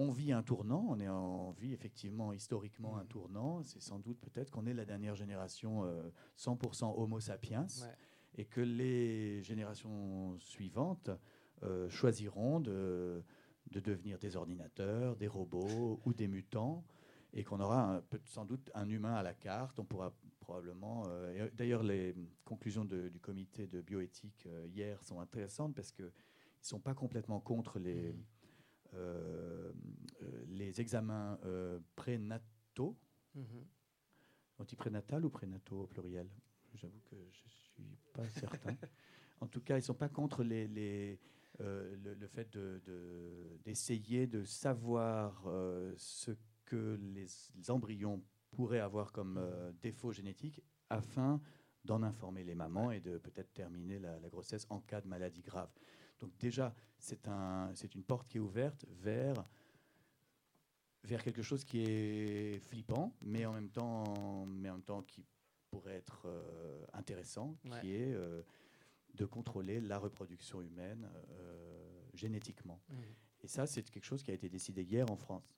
[0.00, 3.08] on vit un tournant, on est en on vit effectivement historiquement un Mhm.
[3.08, 3.62] tournant.
[3.62, 7.94] C'est sans doute peut-être qu'on est la dernière génération euh, 100% Homo sapiens Ouais.
[8.36, 11.10] et que les générations suivantes
[11.62, 13.22] euh, choisiront de,
[13.70, 16.84] de devenir des ordinateurs, des robots ou des mutants,
[17.32, 19.78] et qu'on aura un- sans doute un humain à la carte.
[19.78, 21.04] On pourra probablement.
[21.08, 25.92] euh, et D'ailleurs, les conclusions de- du comité de bioéthique euh, hier sont intéressantes parce
[25.92, 26.10] qu'ils ne
[26.62, 28.24] sont pas complètement contre les, Mhm.
[28.94, 29.72] euh,
[30.22, 32.96] euh, les examens euh, prénataux.
[34.58, 36.28] On dit prénatal ou prénataux au pluriel?
[36.74, 38.76] J'avoue que je ne suis pas certain.
[39.40, 41.16] en tout cas, ils ne sont pas contre les, les, euh,
[41.60, 42.56] le, le fait
[43.64, 46.32] d'essayer de, savoir euh, ce
[46.64, 47.26] que les,
[47.70, 51.40] embryons pourraient avoir comme euh, défaut génétique afin
[51.84, 55.42] d'en informer les mamans et de peut-être terminer la, la grossesse en cas de maladie
[55.42, 55.70] grave.
[56.18, 59.44] Donc déjà, c'est un, c'est une porte qui est ouverte vers
[61.04, 65.24] vers quelque chose qui est flippant, mais en même temps, mais en même temps qui
[65.70, 67.80] pourrait être euh, intéressant, Ouais.
[67.80, 68.42] qui est euh,
[69.14, 72.80] de contrôler la reproduction humaine euh, génétiquement.
[72.88, 73.14] Mhm.
[73.42, 75.54] Et ça, c'est quelque chose qui a été décidé hier en France.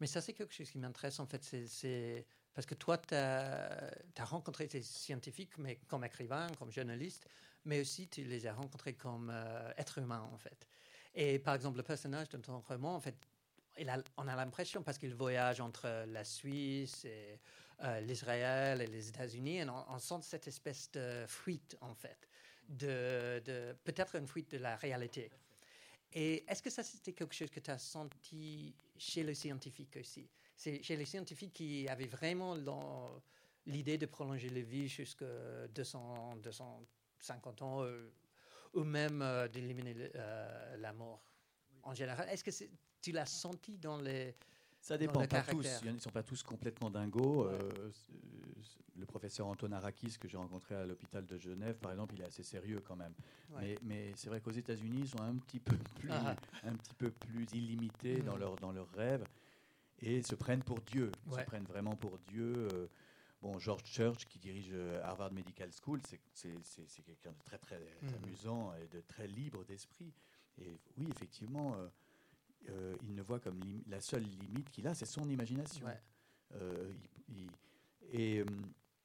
[0.00, 1.42] Mais ça, c'est quelque chose qui m'intéresse en fait.
[1.42, 3.92] c'est- parce que toi, tu as,
[4.24, 7.28] rencontré ces scientifiques, mais comme écrivain, comme journaliste,
[7.66, 10.66] mais aussi tu les as rencontrés comme euh, êtres humains en fait.
[11.14, 13.16] Et par exemple, le personnage de ton roman, en fait,
[13.78, 17.38] il a- on a l'impression, parce qu'il voyage entre la Suisse et
[17.82, 22.26] euh, l'Israël et les États-Unis, on sent cette espèce de fuite en fait,
[22.68, 25.30] de, peut-être une fuite de la réalité.
[26.12, 30.28] Et est-ce que ça, c'était quelque chose que tu as senti chez les scientifiques aussi?
[30.54, 32.56] C'est chez les scientifiques qui avaient vraiment
[33.66, 38.10] l'idée de prolonger la vie jusqu'à 200, 250 ans, euh,
[38.72, 41.22] ou même euh, d'éliminer euh, la mort
[41.82, 42.28] en général.
[42.28, 42.64] Est-ce que
[43.00, 44.34] tu l'as senti dans les...
[44.86, 45.66] Ça dépend, pas tous.
[45.84, 47.48] Ils ne sont pas tous complètement dingos.
[47.48, 47.54] Ouais.
[47.60, 47.90] Euh,
[48.94, 52.26] le professeur Anton Arakis, que j'ai rencontré à l'hôpital de Genève, par exemple, il est
[52.26, 53.12] assez sérieux quand même.
[53.50, 53.60] Ouais.
[53.60, 56.36] Mais, mais c'est vrai qu'aux États-Unis, ils sont un petit peu plus, Ah.
[56.62, 58.38] un petit peu plus illimités dans Mhm.
[58.40, 59.24] leurs dans leurs rêves
[60.02, 61.10] et se prennent pour Dieu.
[61.26, 61.40] Ils Ouais.
[61.40, 62.68] se prennent vraiment pour Dieu.
[62.72, 62.86] euh,
[63.42, 66.18] Bon, George Church, qui dirige euh, Harvard Medical School, c'est-
[67.04, 68.14] quelqu'un de très, très Mhm.
[68.24, 70.10] amusant et de très libre d'esprit.
[70.58, 71.86] Et oui, effectivement, euh,
[72.70, 75.86] euh, il ne voit comme la seule limite qu'il a, c'est son imagination.
[75.86, 76.00] Ouais.
[76.54, 76.92] Euh,
[77.28, 77.50] il- il-
[78.12, 78.46] et, euh,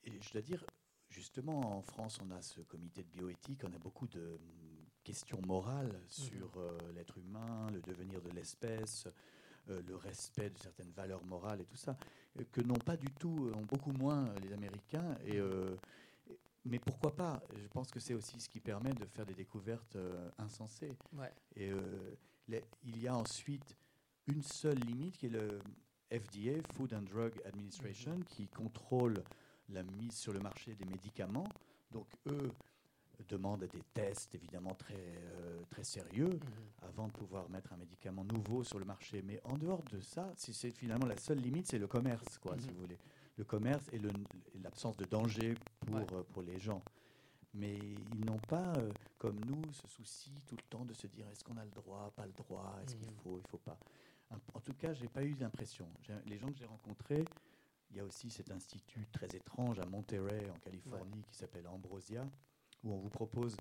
[0.03, 0.63] et je dois dire,
[1.09, 4.37] justement, en France, on a ce comité de bioéthique, on a beaucoup de euh,
[5.03, 9.07] questions morales sur euh, l'être humain, le devenir de l'espèce,
[9.67, 11.95] le respect de certaines valeurs morales et tout ça,
[12.51, 15.15] que n'ont pas du tout, ont beaucoup moins les Américains.
[15.23, 15.75] Et, euh,
[16.29, 17.41] et- mais pourquoi pas?
[17.55, 19.97] Je pense que c'est aussi ce qui permet de faire des découvertes
[20.39, 20.97] insensées.
[21.13, 21.31] Ouais.
[21.55, 21.71] Et
[22.47, 23.75] les- il y a ensuite
[24.27, 25.61] une seule limite qui est le
[26.09, 29.23] FDA, Food and Drug Administration, qui contrôle
[29.69, 31.45] la mise sur le marché des médicaments.
[31.91, 32.51] Donc eux
[33.29, 36.39] demandent des tests évidemment très, euh, très sérieux Mhm.
[36.89, 39.21] avant de pouvoir mettre un médicament nouveau sur le marché.
[39.21, 42.57] Mais en dehors de ça, si c'est finalement la seule limite, c'est le commerce, quoi,
[42.57, 42.73] si Mhm.
[42.73, 42.97] vous voulez.
[43.37, 43.99] Le commerce et
[44.61, 45.53] l'absence de danger
[45.85, 46.05] pour, Ouais.
[46.13, 46.83] euh, pour les gens.
[47.53, 47.77] Mais
[48.13, 51.43] ils n'ont pas, euh, comme nous, ce souci tout le temps de se dire est-ce
[51.43, 53.17] qu'on a le droit, pas le droit, est-ce qu'il Mhm.
[53.23, 53.77] faut, il faut pas.
[54.53, 55.85] En- tout cas, j'ai pas eu l'impression.
[56.25, 57.25] Les gens que j'ai rencontrés,
[57.89, 62.25] il y a aussi cet institut très étrange à Monterey, en Californie, qui s'appelle Ambrosia,
[62.83, 63.57] où on vous propose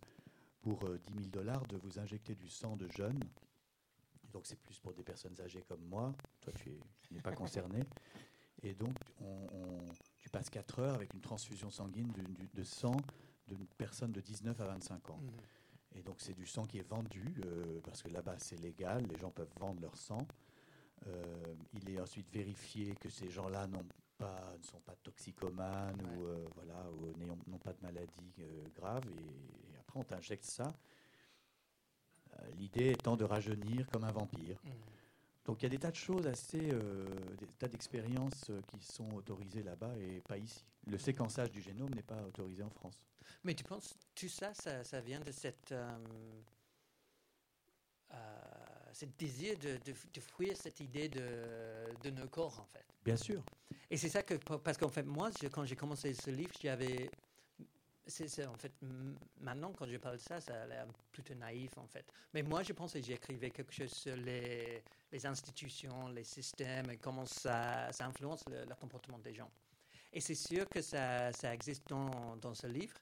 [0.63, 3.19] pour euh, 10 000 dollars de vous injecter du sang de jeunes.
[4.33, 6.15] Donc c'est plus pour des personnes âgées comme moi.
[6.41, 7.83] Toi, tu es- tu n'es pas concerné.
[8.63, 9.87] Et donc, on- on-
[10.19, 12.95] tu passes 4 heures avec une transfusion sanguine du- de sang
[13.57, 15.19] d'une personne de 19 à 25 ans.
[15.21, 15.31] Mhm.
[15.97, 19.19] Et donc c'est du sang qui est vendu, euh, parce que là-bas c'est légal, les
[19.19, 20.27] gens peuvent vendre leur sang.
[21.07, 23.87] Euh, il est ensuite vérifié que ces gens-là n'ont
[24.19, 26.17] pas, ne sont pas toxicomanes Ouais.
[26.17, 27.13] ou, euh, voilà, ou
[27.51, 29.03] n'ont pas de maladie euh, grave.
[29.09, 30.73] Et, et après on t'injecte ça.
[32.57, 34.61] L'idée étant de rajeunir comme un vampire.
[34.65, 34.71] Mhm.
[35.45, 39.63] Donc il y a des tas de choses assez, des tas d'expériences qui sont autorisées
[39.65, 40.65] là-bas et pas ici.
[40.91, 42.95] Le séquençage du génome n'est pas autorisé en France.
[43.45, 45.99] Mais tu penses, tout ça, ça, ça vient de cette, euh,
[48.13, 48.39] euh,
[48.93, 52.85] ce désir de, de, de fuir cette idée de, de nos corps, en fait.
[53.05, 53.43] Bien sûr.
[53.89, 57.09] Et c'est ça que, parce qu'en fait, moi, je- quand j'ai commencé ce livre, j'avais.
[58.07, 58.73] C'est, en fait,
[59.41, 62.05] maintenant, quand je parle de ça, ça a l'air plutôt naïf, en fait.
[62.35, 66.97] Mais moi, je pensais que j'écrivais quelque chose sur les, les institutions, les systèmes, et
[66.97, 69.51] comment ça, ça influence le, le comportement des gens.
[70.13, 72.97] Et c'est sûr que ça, ça existe dans, dans ce livre,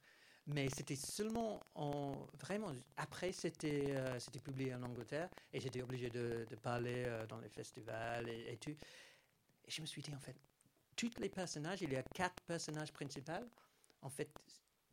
[0.47, 6.11] mais c'était seulement en, vraiment après c'était euh, c'était publié en Angleterre et j'étais obligé
[6.11, 8.71] de, de parler euh, dans les festivals et, et tout.
[9.66, 10.37] Et je me suis dit en fait,
[10.97, 13.33] tous les personnages, il y a quatre personnages principaux,
[14.03, 14.31] en fait,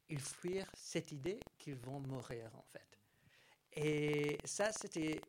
[0.10, 3.00] ils fuirent cette idée qu'ils vont mourir en fait.
[3.74, 5.22] Et ça c'était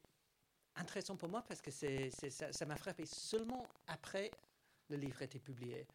[0.77, 4.31] intéressant pour moi parce que c'est, c'est- ça, ça m'a frappé seulement après
[4.90, 5.87] le livre était publié.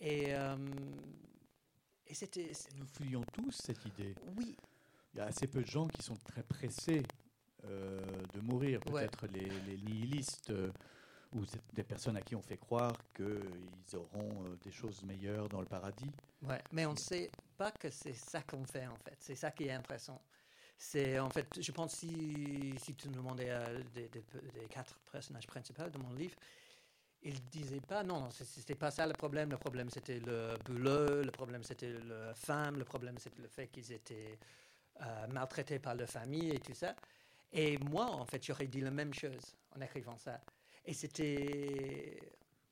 [0.00, 0.56] Et, euh,
[2.06, 4.14] et c'était Nous fuyons tous cette idée.
[4.36, 4.56] oui,
[5.14, 7.02] Il y a assez peu de gens qui sont très pressés
[7.64, 8.00] euh,
[8.34, 8.80] de mourir.
[8.86, 9.06] Ouais.
[9.08, 10.70] Peut-être les, les nihilistes euh,
[11.34, 11.42] ou
[11.74, 16.10] des personnes à qui on fait croire qu'ils auront des choses meilleures dans le paradis.
[16.42, 19.16] Ouais, mais on ne sait pas que c'est ça qu'on fait en fait.
[19.18, 20.22] C'est ça qui est intéressant.
[20.80, 23.52] C'est en fait, je pense si, si tu demandais
[23.94, 24.20] des, des,
[24.54, 26.36] des quatre personnages principaux de mon livre,
[27.22, 29.50] ils disaient pas non, non, c'était pas ça le problème.
[29.50, 33.68] Le problème c'était le boulot, le problème c'était la femme, le problème c'était le fait
[33.68, 34.38] qu'ils étaient
[35.00, 36.94] euh, maltraités par leur famille et tout ça.
[37.52, 40.38] Et moi, en fait, j'aurais dit la même chose en écrivant ça.
[40.84, 42.18] Et c'était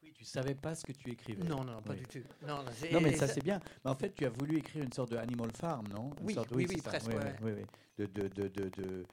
[0.02, 1.42] Oui, tu savais pas ce que tu écrivais.
[1.44, 2.00] non, non, pas Oui.
[2.00, 2.22] du tout.
[2.46, 2.62] Non,
[3.00, 3.58] mais ça c'est bien.
[3.84, 6.10] Mais en fait, tu as voulu écrire une sorte de Animal Farm, non?
[6.20, 7.66] Une Oui, sorte- oui, oui, presque, Oui, ouais.
[7.98, 9.04] de, de, de- de,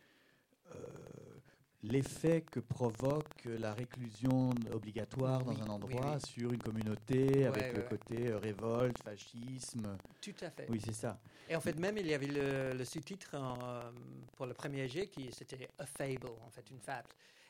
[0.76, 0.80] euh,
[1.84, 6.22] l'effet que provoque la réclusion obligatoire Oui, dans un endroit oui.
[6.28, 9.98] sur une communauté avec Ouais, le ouais, côté euh, révolte, fascisme.
[10.22, 10.66] tout à fait.
[10.70, 11.20] Oui, c'est ça.
[11.50, 13.92] Et en fait, même, il y avait le, le sous-titre euh,
[14.36, 17.10] pour le premier jet qui c'était A Fable, en fait, une fable.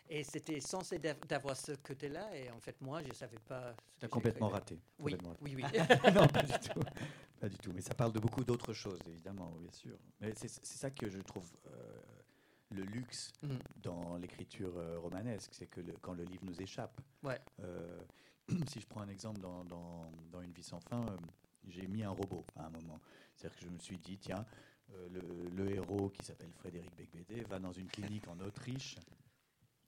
[0.10, 3.74] Et c'était censé d'av- d'avoir ce côté-là, et en fait, moi, je ne savais pas.
[4.00, 4.76] Tu as complètement raté.
[5.00, 5.44] Oui, complètement raté.
[5.44, 5.64] oui, oui.
[6.14, 6.82] non, pas du tout.
[7.40, 7.72] Pas du tout.
[7.74, 9.98] Mais ça parle de beaucoup d'autres choses, évidemment, bien sûr.
[10.20, 12.02] Mais c'est c'est ça que je trouve euh,
[12.74, 13.60] le luxe Mhm.
[13.78, 17.00] dans l'écriture euh, romanesque, c'est que le- quand le livre nous échappe.
[17.24, 17.40] Ouais.
[17.62, 18.00] Euh,
[18.68, 21.18] si je prends un exemple dans, dans- dans Une vie sans fin, euh,
[21.68, 23.00] j'ai mis un robot à un moment.
[23.36, 24.46] C'est-à-dire que je me suis dit, tiens,
[25.10, 25.22] le,
[25.56, 28.98] le héros qui s'appelle Frédéric Becbédé va dans une clinique en Autriche.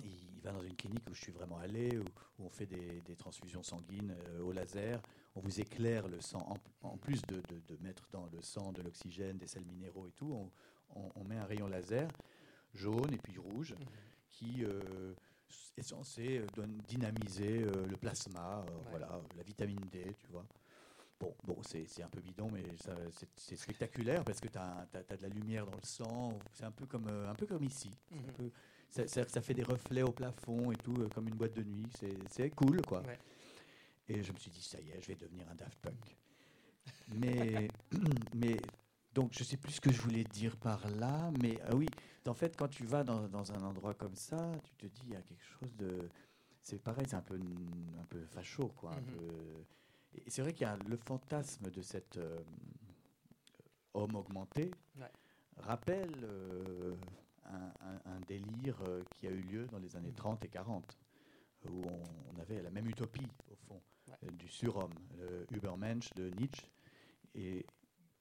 [0.04, 2.04] Il va dans une clinique où je suis vraiment allé, où,
[2.40, 5.02] où on fait des, des transfusions sanguines au laser.
[5.36, 6.58] On vous éclaire le sang.
[6.82, 10.08] En, en plus de, de- de mettre dans le sang de l'oxygène, des sels minéraux
[10.08, 10.52] et tout, on,
[11.00, 12.08] on- on met un rayon laser
[12.76, 13.86] jaune et puis rouge Mhm.
[14.32, 15.14] qui euh,
[15.78, 18.72] est censé euh, dynamiser euh, le plasma, Ouais.
[18.90, 20.46] voilà, la vitamine D, tu vois.
[21.20, 22.64] Bon, bon c'est un peu bidon, mais
[23.38, 26.38] c'est- spectaculaire parce que tu as, de la lumière dans le sang.
[26.52, 27.90] C'est un peu comme, un peu comme ici.
[28.12, 28.32] Un Mhm.
[28.34, 28.52] peu-
[28.90, 31.88] ça, ça- ça fait des reflets au plafond et tout, comme une boîte de nuit.
[31.98, 33.02] C'est- C'est cool, quoi.
[33.04, 33.18] Ouais.
[34.10, 36.16] Et je me suis dit, ça y est, je vais devenir un Daft Punk.
[37.16, 37.68] Mais,
[38.36, 38.58] mais
[39.16, 41.88] donc, je sais plus ce que je voulais dire par là, mais ah oui,
[42.28, 45.14] en fait, quand tu vas dans, dans un endroit comme ça, tu te dis, il
[45.14, 46.10] y a quelque chose de.
[46.62, 48.92] C'est pareil, c'est un peu, un peu facho, quoi.
[48.92, 49.06] Mhm.
[49.06, 52.40] peu- c'est vrai qu'il y a le fantasme de cet euh,
[53.94, 55.12] homme augmenté Ouais.
[55.58, 56.96] rappelle euh,
[57.46, 60.16] un, un- un délire euh, qui a eu lieu dans les années Mhm.
[60.16, 60.98] 30 et 40,
[61.70, 62.04] où on,
[62.36, 64.16] on avait la même utopie, au fond, Ouais.
[64.26, 66.70] euh, du surhomme, le Übermensch de Nietzsche,
[67.34, 67.66] et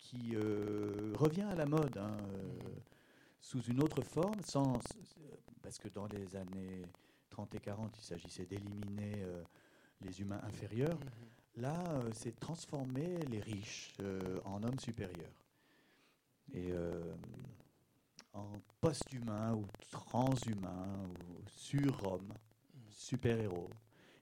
[0.04, 2.80] qui euh, revient à la mode, hein, euh, Mhm.
[3.40, 4.78] sous une autre forme, sans,
[5.62, 6.82] parce que dans les années
[7.30, 9.42] 30 et 40, il s'agissait d'éliminer euh,
[10.02, 10.98] les humains inférieurs.
[10.98, 11.62] Mhm.
[11.62, 15.32] Là, euh, c'est transformer les riches euh, en hommes supérieurs.
[16.52, 17.14] Et euh,
[18.34, 18.46] en
[18.80, 22.80] post-humain ou transhumain ou surhomme, Mhm.
[22.90, 23.70] super-héros.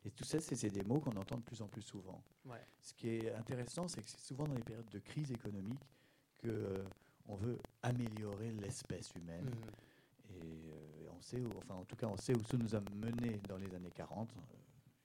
[0.04, 2.22] Et tout ça, c'est des mots qu'on entend de plus en plus souvent.
[2.44, 2.60] Ouais.
[2.80, 5.80] Ce qui est intéressant, c'est que c'est souvent dans les périodes de crise économique
[6.38, 6.84] que euh,
[7.28, 9.44] on veut améliorer l'espèce humaine.
[9.44, 10.34] Mhm.
[10.34, 12.80] Et euh, on sait, où- enfin en tout cas, on sait où ça nous a
[12.94, 14.30] mené dans les années 40.
[14.32, 14.40] Euh,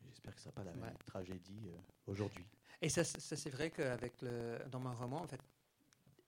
[0.07, 2.45] J'espère que ce ne sera pas la même tragédie euh, aujourd'hui.
[2.81, 5.41] Et ça, ça, c'est vrai qu'avec le, dans mon roman, en fait,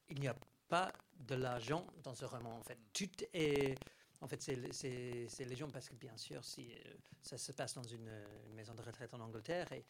[0.09, 0.35] il n'y a
[0.67, 2.55] pas de l'argent dans ce roman.
[2.57, 3.75] En fait, tout est,
[4.21, 8.11] en fait, c'est, gens parce que bien sûr, si euh, ça se passe dans une,
[8.53, 9.85] maison de retraite en Angleterre et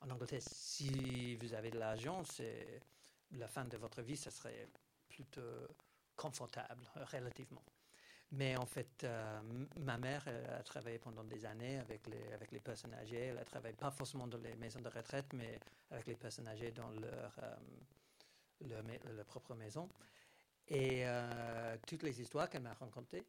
[0.00, 2.80] en Angleterre, si vous avez de l'argent, c'est
[3.32, 4.68] la fin de votre vie, ça serait
[5.08, 5.42] plutôt
[6.16, 7.62] confortable euh, relativement.
[8.32, 9.40] Mais en fait, euh,
[9.76, 10.24] ma mère
[10.58, 12.06] a travaillé pendant des années avec
[12.50, 13.26] les, personnes âgées.
[13.26, 16.72] Elle a travaillé pas forcément dans les maisons de retraite, mais avec les personnes âgées
[16.72, 17.38] dans leur
[19.26, 19.88] propre maison.
[20.66, 21.04] Et
[21.86, 23.24] toutes les histoires qu'elle m'a racontées,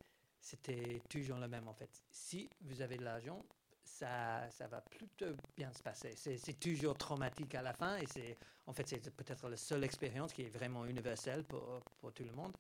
[0.45, 1.89] c'était toujours le même en fait.
[2.11, 3.43] Si vous avez de l'argent,
[3.83, 6.13] ça, ça va plutôt bien se passer.
[6.15, 10.33] C'est toujours traumatique à la fin et c'est en fait c'est peut-être la seule expérience
[10.33, 12.55] qui est vraiment universelle pour, pour tout le monde.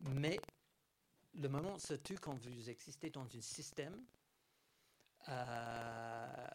[0.00, 0.40] Mais
[1.40, 4.02] le moment tue quand vous existez dans un système
[5.28, 6.48] euh,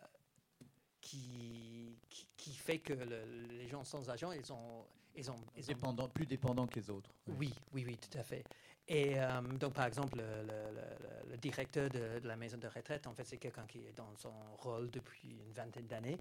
[0.99, 1.97] qui,
[2.35, 4.85] qui, fait que les gens sans argent, ils ont...
[5.17, 6.07] Ils ont, ils ont...
[6.09, 7.09] plus dépendants que les autres.
[7.27, 8.43] Oui, oui, oui, tout à fait.
[8.87, 13.37] Et euh, donc, par exemple, le, directeur de, la maison de retraite, en fait, c'est
[13.37, 16.17] quelqu'un qui est dans son rôle depuis une vingtaine d'années.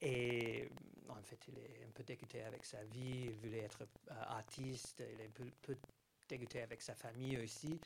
[0.00, 0.68] Et
[1.08, 5.02] en fait, il est un peu dégoûté avec sa vie, il voulait être euh, artiste,
[5.14, 5.76] il est un peu,
[6.28, 7.78] dégoûté avec sa famille aussi.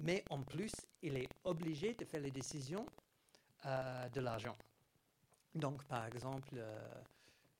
[0.00, 2.86] Mais en plus, il est obligé de faire les décisions
[3.66, 4.56] euh, de l'argent.
[5.54, 6.58] Donc, par exemple,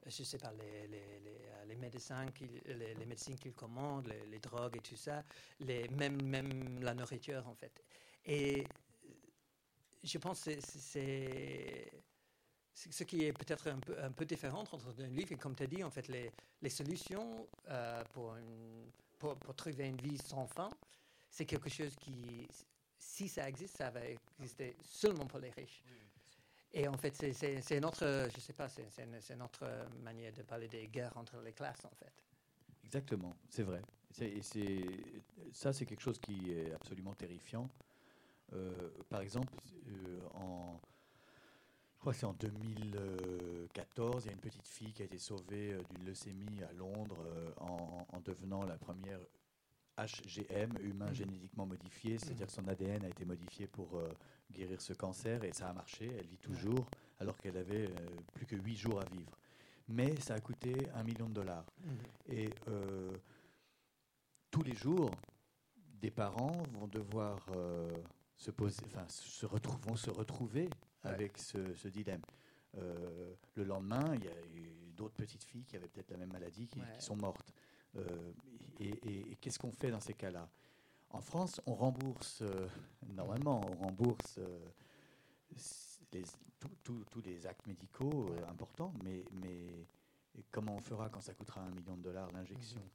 [0.06, 2.26] je ne sais pas, les, les, les, les médecins,
[2.66, 5.24] les, les, médecines qu'ils commandent, les, drogues et tout ça,
[5.60, 7.82] les, même, même la nourriture en fait.
[8.24, 8.64] Et
[10.02, 11.90] je pense que c'est
[12.74, 15.62] ce qui est peut-être un peu, un peu différent entre un livre et comme tu
[15.62, 18.36] as dit, en fait, les, les solutions euh, pour,
[19.18, 20.70] pour, pour, trouver une vie sans fin,
[21.30, 22.46] c'est quelque chose qui,
[22.98, 24.00] si ça existe, ça va
[24.38, 25.82] exister seulement pour les riches.
[26.76, 29.64] Et en fait, c'est notre, je sais pas, c'est notre
[30.02, 32.12] manière de parler des guerres entre les classes, en fait.
[32.84, 33.80] Exactement, c'est vrai.
[34.20, 34.40] Et
[35.52, 37.70] ça, c'est quelque chose qui est absolument terrifiant.
[38.52, 39.52] Euh, par exemple,
[39.88, 40.20] euh,
[41.94, 45.18] je crois que c'est en 2014, il y a une petite fille qui a été
[45.18, 47.24] sauvée euh, d'une leucémie à Londres
[47.58, 49.18] en, devenant la première
[49.96, 51.14] HGM, humain mm.
[51.14, 52.48] génétiquement modifié, c'est-à-dire mm.
[52.48, 54.08] que son ADN a été modifié pour euh,
[54.50, 56.86] guérir ce cancer et ça a marché, elle vit toujours
[57.20, 59.30] alors qu'elle avait euh, plus que 8 jours à vivre.
[59.88, 61.66] Mais ça a coûté un million de dollars.
[61.80, 61.90] Mm.
[62.28, 63.12] Et euh,
[64.50, 65.10] tous les jours,
[66.00, 67.46] des parents vont devoir
[68.36, 70.68] se poser, enfin, se vont se retrouver
[71.02, 72.20] avec ce, dilemme.
[72.74, 76.68] le lendemain, il y a eu d'autres petites filles qui avaient peut-être la même maladie
[76.68, 77.54] qui sont mortes.
[77.96, 78.32] Euh,
[78.80, 80.48] et, qu'est-ce qu'on fait dans ces cas-là?
[81.10, 82.66] En France, on rembourse, euh,
[83.06, 84.58] normalement, on rembourse euh,
[86.82, 89.86] tous les actes médicaux importants, mais, mais
[90.50, 92.80] comment on fera quand ça coûtera un million de dollars l'injection?
[92.80, 92.88] Mhm.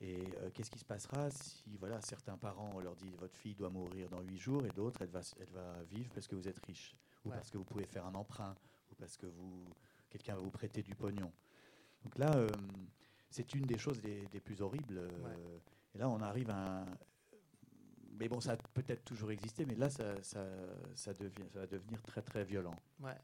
[0.00, 3.70] Et qu'est-ce qui se passera si voilà, certains parents, on leur dit votre fille doit
[3.70, 6.58] mourir dans huit jours et d'autres, elle va, elle va vivre parce que vous êtes
[6.66, 8.54] riche, ou parce que vous pouvez faire un emprunt,
[8.90, 9.64] ou parce que vous,
[10.10, 11.32] quelqu'un va vous prêter du pognon?
[12.02, 12.34] Donc là,
[13.34, 14.96] c'est une des choses les, plus horribles.
[14.96, 15.58] Euh,
[15.92, 16.86] et là, on arrive à un...
[18.12, 22.00] Mais bon, ça a peut-être toujours existé, mais là, ça, ça, devient, ça va devenir
[22.02, 22.76] très, très violent.
[23.00, 23.18] Ouais.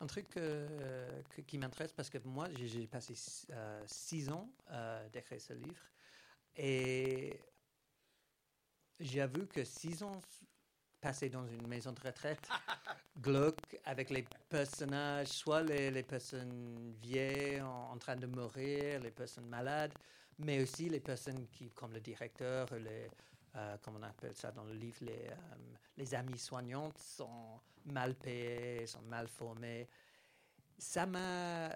[0.00, 3.12] Un truc euh, qui m'intéresse, parce que moi, j'ai passé
[3.50, 4.48] euh, six ans
[5.12, 5.82] d'écrire ce livre,
[6.56, 7.38] et
[8.98, 10.18] j'avoue que six ans
[11.06, 12.48] passés dans une maison de retraite
[13.22, 19.94] glauque avec les personnages, soit les, personnes vieilles en, train de mourir, les personnes malades,
[20.40, 23.08] mais aussi les personnes qui, comme le directeur, les,
[23.54, 28.16] euh, comme on appelle ça dans le livre, les, euh, les amis soignantes sont mal
[28.16, 29.88] payés, sont mal formés.
[30.76, 31.70] Ça m'a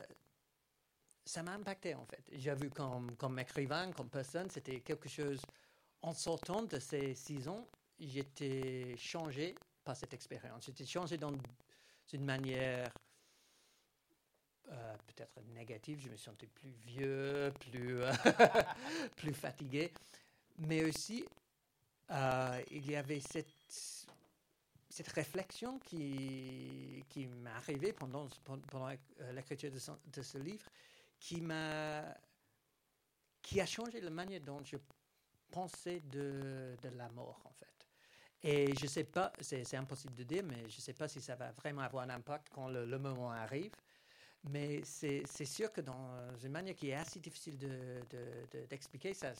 [1.24, 2.24] ça m'a impacté en fait.
[2.32, 5.40] J'ai vu comme, comme écrivain, comme personne, c'était quelque chose
[6.02, 7.68] en sortant de ces six ans,
[8.08, 10.66] j'étais changé par cette expérience.
[10.66, 11.32] J'étais changé dans
[12.12, 12.90] une manière
[14.70, 16.00] euh, peut-être négative.
[16.00, 18.12] Je me sentais plus vieux, plus, euh,
[19.16, 19.92] plus fatigué.
[20.58, 21.24] Mais aussi,
[22.10, 23.48] euh, il y avait cette,
[24.88, 28.88] cette réflexion qui, qui m'est arrivée pendant, pendant
[29.32, 29.78] l'écriture de,
[30.12, 30.66] de, ce livre,
[31.18, 32.04] qui m'a
[33.42, 34.76] qui a changé la manière dont je
[35.50, 37.79] pensais de, de la mort, en fait.
[38.42, 41.20] Et je ne sais pas, c'est impossible de dire, mais je ne sais pas si
[41.20, 43.72] ça va vraiment avoir un impact quand le, moment arrive.
[44.48, 47.58] Mais c'est sûr que dans une manière qui est assez difficile
[48.70, 49.34] d'expliquer, de, ça m'a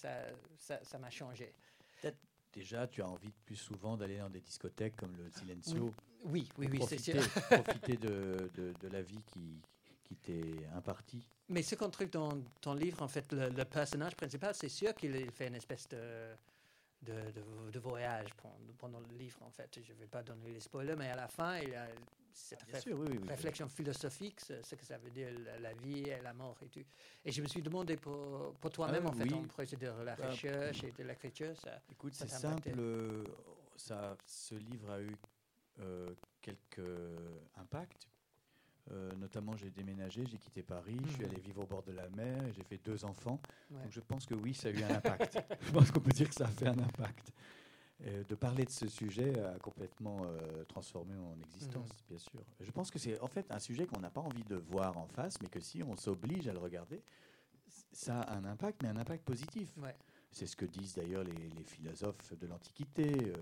[0.59, 1.55] ça, ça, changé.
[2.03, 2.19] Peut-être
[2.53, 5.95] déjà, tu as envie plus souvent d'aller dans des discothèques comme le Silencio.
[6.25, 7.23] Oui, oui, oui, c'est sûr.
[7.51, 9.63] profiter de, de, la vie qui,
[10.05, 11.27] qui t'est impartie.
[11.49, 14.95] Mais ce qu'on trouve dans ton livre, en fait, le, le personnage principal, c'est sûr
[14.95, 16.37] qu'il fait une espèce de
[17.03, 18.29] de, de, voyage
[18.79, 19.81] pendant, le livre, en fait.
[19.83, 21.87] Je ne vais pas donner les spoilers, mais à la fin, il y a
[22.33, 22.63] cette
[23.29, 25.29] réflexion philosophique, ce que ça veut dire
[25.61, 26.85] la, vie et la mort et tout.
[27.25, 30.17] Et je me suis demandé pour, pour toi-même, ah en fait, ton projet de la
[30.17, 31.81] bah, recherche et de l'écriture, ça.
[31.91, 32.71] Écoute, c'est simple.
[33.77, 35.17] Ça, ce livre a eu
[35.81, 36.81] euh, quelques
[37.57, 38.10] impacts.
[38.93, 41.31] Euh, notamment, j'ai déménagé, j'ai quitté Paris, je suis mhm.
[41.31, 43.41] allé vivre au bord de la mer et j'ai fait deux enfants.
[43.71, 45.39] Donc, je pense que oui, ça a eu un impact.
[45.63, 47.33] je pense qu'on peut dire que ça a fait un impact.
[48.01, 52.09] de parler de ce sujet a complètement euh, transformé mon existence, mhm.
[52.09, 52.41] bien sûr.
[52.61, 55.07] Je pense que c'est en fait un sujet qu'on n'a pas envie de voir en
[55.07, 57.03] face, mais que si on s'oblige à le regarder,
[57.93, 59.73] ça a un impact, mais un impact positif.
[60.33, 63.33] C'est ce que disent d'ailleurs les, philosophes de l'Antiquité,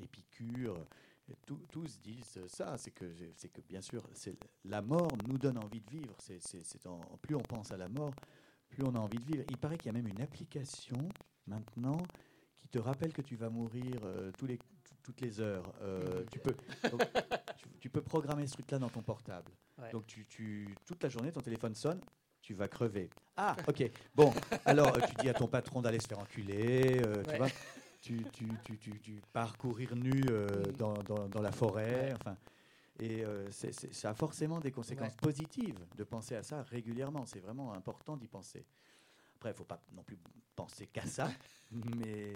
[0.00, 0.76] Épicure,
[1.68, 3.04] tous disent ça, c'est que,
[3.36, 6.14] c'est que bien sûr, c'est, la mort nous donne envie de vivre.
[6.18, 8.14] C'est, en, plus on pense à la mort,
[8.68, 9.44] plus on a envie de vivre.
[9.50, 11.08] Il paraît qu'il y a même une application
[11.46, 11.98] maintenant
[12.56, 14.58] qui te rappelle que tu vas mourir euh, tous les,
[15.02, 15.72] toutes les heures.
[15.82, 16.54] Euh, tu, peux,
[17.80, 19.50] tu, peux programmer ce truc-là dans ton portable.
[19.92, 22.00] Donc tu, tu, toute la journée, ton téléphone sonne,
[22.42, 23.08] tu vas crever.
[23.36, 23.90] Ah, ok.
[24.14, 24.32] Bon,
[24.64, 27.48] alors tu dis à ton patron d'aller se faire enculer, euh, tu vois
[28.00, 30.48] tu, tu, tu, tu, parcourir nu euh,
[30.78, 30.94] dans,
[31.28, 32.14] dans, la forêt.
[32.14, 32.36] Enfin,
[32.98, 37.26] et euh, ça a forcément des conséquences positives de penser à ça régulièrement.
[37.26, 38.64] C'est vraiment important d'y penser.
[39.36, 40.18] Après, il ne faut pas non plus
[40.54, 41.30] penser qu'à ça.
[41.70, 42.32] mais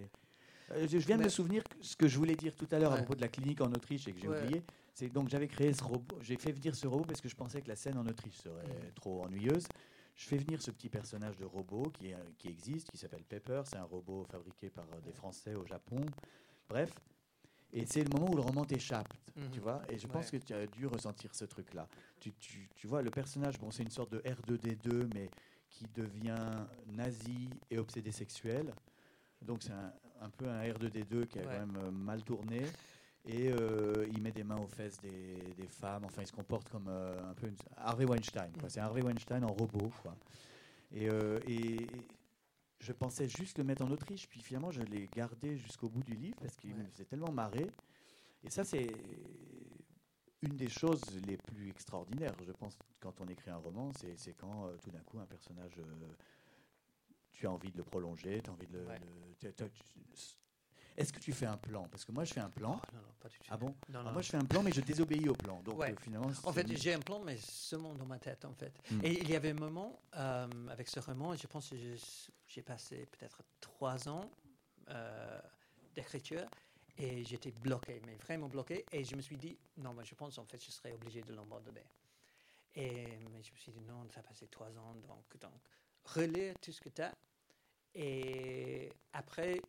[0.73, 2.97] euh, je, viens de me souvenir ce que je voulais dire tout à l'heure à
[2.97, 4.63] propos de la clinique en Autriche et que j'ai oublié.
[4.95, 6.19] C'est donc j'avais créé ce robot.
[6.23, 8.93] J'ai fait venir ce robot parce que je pensais que la scène en Autriche serait
[8.95, 9.67] trop ennuyeuse.
[10.15, 13.63] Je fais venir ce petit personnage de robot qui, qui existe, qui s'appelle Pepper.
[13.65, 16.05] C'est un robot fabriqué par des Français au Japon.
[16.69, 16.93] Bref.
[17.73, 19.51] Et c'est le moment où le roman t'échappe, mhm.
[19.51, 19.83] tu vois.
[19.89, 21.89] Et je pense que tu as dû ressentir ce truc-là.
[22.21, 25.29] Tu, tu, tu, vois, le personnage, bon, c'est une sorte de R2D2, mais
[25.69, 28.73] qui devient nazi et obsédé sexuel.
[29.43, 32.63] Donc c'est un, un, peu un R2D2 qui a quand même euh, mal tourné
[33.27, 36.05] et euh, il met des mains aux fesses des, des femmes.
[36.05, 37.57] Enfin, il se comporte comme euh, un peu une...
[37.77, 38.53] Harvey Weinstein.
[38.69, 39.91] C'est Harvey Weinstein en robot.
[40.03, 40.15] Quoi.
[40.93, 41.87] Et, euh, et,
[42.81, 46.15] je pensais juste le mettre en Autriche, puis finalement, je l'ai gardé jusqu'au bout du
[46.15, 47.67] livre parce qu'il me faisait tellement marrer.
[48.43, 48.91] Et ça, c'est
[50.43, 54.69] une des choses les plus extraordinaires, je pense, quand on écrit un roman, c'est quand
[54.83, 55.81] tout d'un coup un personnage,
[57.33, 58.85] tu as envie de le prolonger, tu as envie de le,
[60.97, 61.89] est-ce que tu fais un plan?
[61.91, 62.81] Parce que moi, je fais un plan.
[62.83, 63.47] Oh, non, non, pas du tout.
[63.51, 63.75] Ah bon?
[63.89, 64.13] Non, non.
[64.13, 65.61] Moi, je fais un plan, mais je désobéis au plan.
[65.63, 66.31] Donc, euh, finalement.
[66.45, 68.73] En fait, j'ai un plan, mais seulement dans ma tête, en fait.
[68.91, 69.01] Hmm.
[69.03, 71.77] Et il y avait un moment euh, avec ce roman, je pense que
[72.47, 74.31] j'ai passé peut-être trois ans
[74.91, 75.41] euh,
[75.95, 76.47] d'écriture
[76.97, 78.85] et j'étais bloqué, mais vraiment bloqué.
[78.93, 81.35] Et je me suis dit, non, moi, je pense, en fait, je serais obligé de
[81.35, 81.85] l'abandonner.
[82.77, 85.53] Et mais je me suis dit, non, ça a passé trois ans, donc, donc
[86.05, 87.13] relire tout ce que tu as.
[87.95, 89.61] Et après,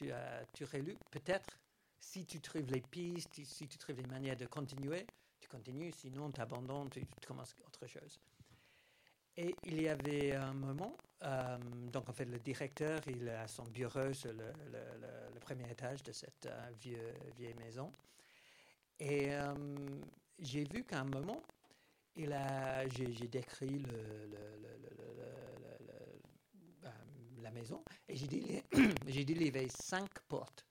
[0.00, 1.58] tu as tu relu, peut-être,
[1.98, 5.06] si tu trouves les pistes, si tu trouves les manières de continuer,
[5.38, 8.18] tu continues, sinon tu abandonnes, tu, commences autre chose.
[9.36, 11.58] Et il y avait un moment, euh,
[11.92, 14.52] donc en fait le directeur, il a son bureau sur le,
[15.40, 16.70] premier étage de cette euh,
[17.36, 17.92] vieille maison.
[18.98, 19.54] Et euh,
[20.38, 21.42] j'ai vu qu'à un moment,
[22.16, 24.30] j'ai, décrit le,
[27.42, 30.64] la maison et j'ai avait cinq portes.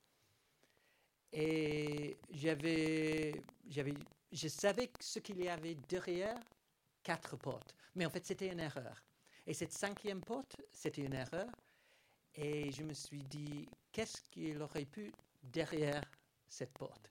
[1.32, 3.32] Et j'avais,
[3.68, 3.94] j'avais,
[4.32, 6.38] je savais ce qu'il y avait derrière
[7.02, 7.74] quatre portes.
[7.94, 9.04] Mais en fait, c'était une erreur.
[9.46, 11.48] Et cette cinquième porte, c'était une erreur.
[12.34, 15.12] Et je me suis dit, qu'est-ce qu'il aurait pu
[15.42, 16.02] derrière
[16.48, 17.10] cette porte?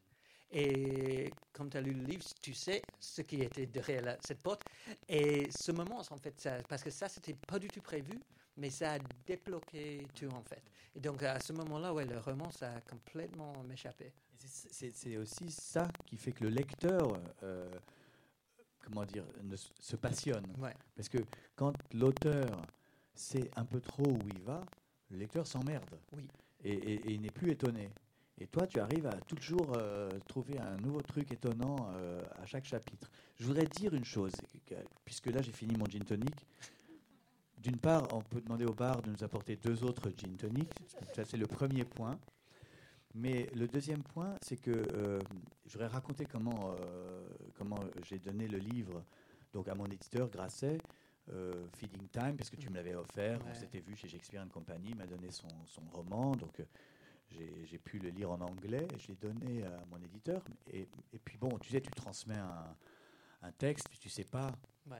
[0.51, 4.63] Et quand tu as lu le livre, tu sais ce qui était derrière cette porte.
[5.07, 8.13] Et ce moment, en fait, ça, parce que ça, c'était pas du tout prévu
[8.59, 10.61] mais ça a débloqué tout en fait.
[10.95, 14.11] Et donc à ce moment-là, ouais, le roman, ça a complètement m'échappé.
[14.35, 17.69] C'est aussi ça qui fait que le lecteur, euh,
[18.79, 20.45] comment dire, ne, se passionne.
[20.95, 21.17] Parce que
[21.55, 22.61] quand l'auteur
[23.13, 24.61] sait un peu trop où il va,
[25.11, 25.99] le lecteur s'emmerde.
[26.13, 26.27] Oui.
[26.63, 27.89] Et, il n'est plus étonné.
[28.41, 32.65] Et toi, tu arrives à toujours euh, trouver un nouveau truc étonnant euh, à chaque
[32.65, 33.09] chapitre.
[33.37, 34.31] Je voudrais dire une chose,
[35.03, 36.35] puisque là j'ai fini mon gin tonic.
[37.59, 40.71] D'une part, on peut demander au bar de nous apporter deux autres gin tonic.
[41.13, 42.17] Ça, c'est le premier point.
[43.15, 45.19] Mais le deuxième point, c'est que euh,
[45.65, 49.03] je voudrais raconter comment, euh, comment j'ai donné le livre
[49.51, 50.77] donc à mon éditeur Grasset,
[51.33, 53.39] euh, Feeding Time, parce que tu me l'avais offert.
[53.49, 56.35] On s'était vu chez Shakespeare Company, il m'a donné son, son, roman.
[56.35, 56.61] Donc
[57.31, 60.43] j'ai pu le lire en anglais et je l'ai donné à mon éditeur.
[60.71, 62.75] Et, et, puis bon, tu sais, tu transmets un,
[63.41, 64.51] un texte, tu sais pas.
[64.91, 64.95] Euh,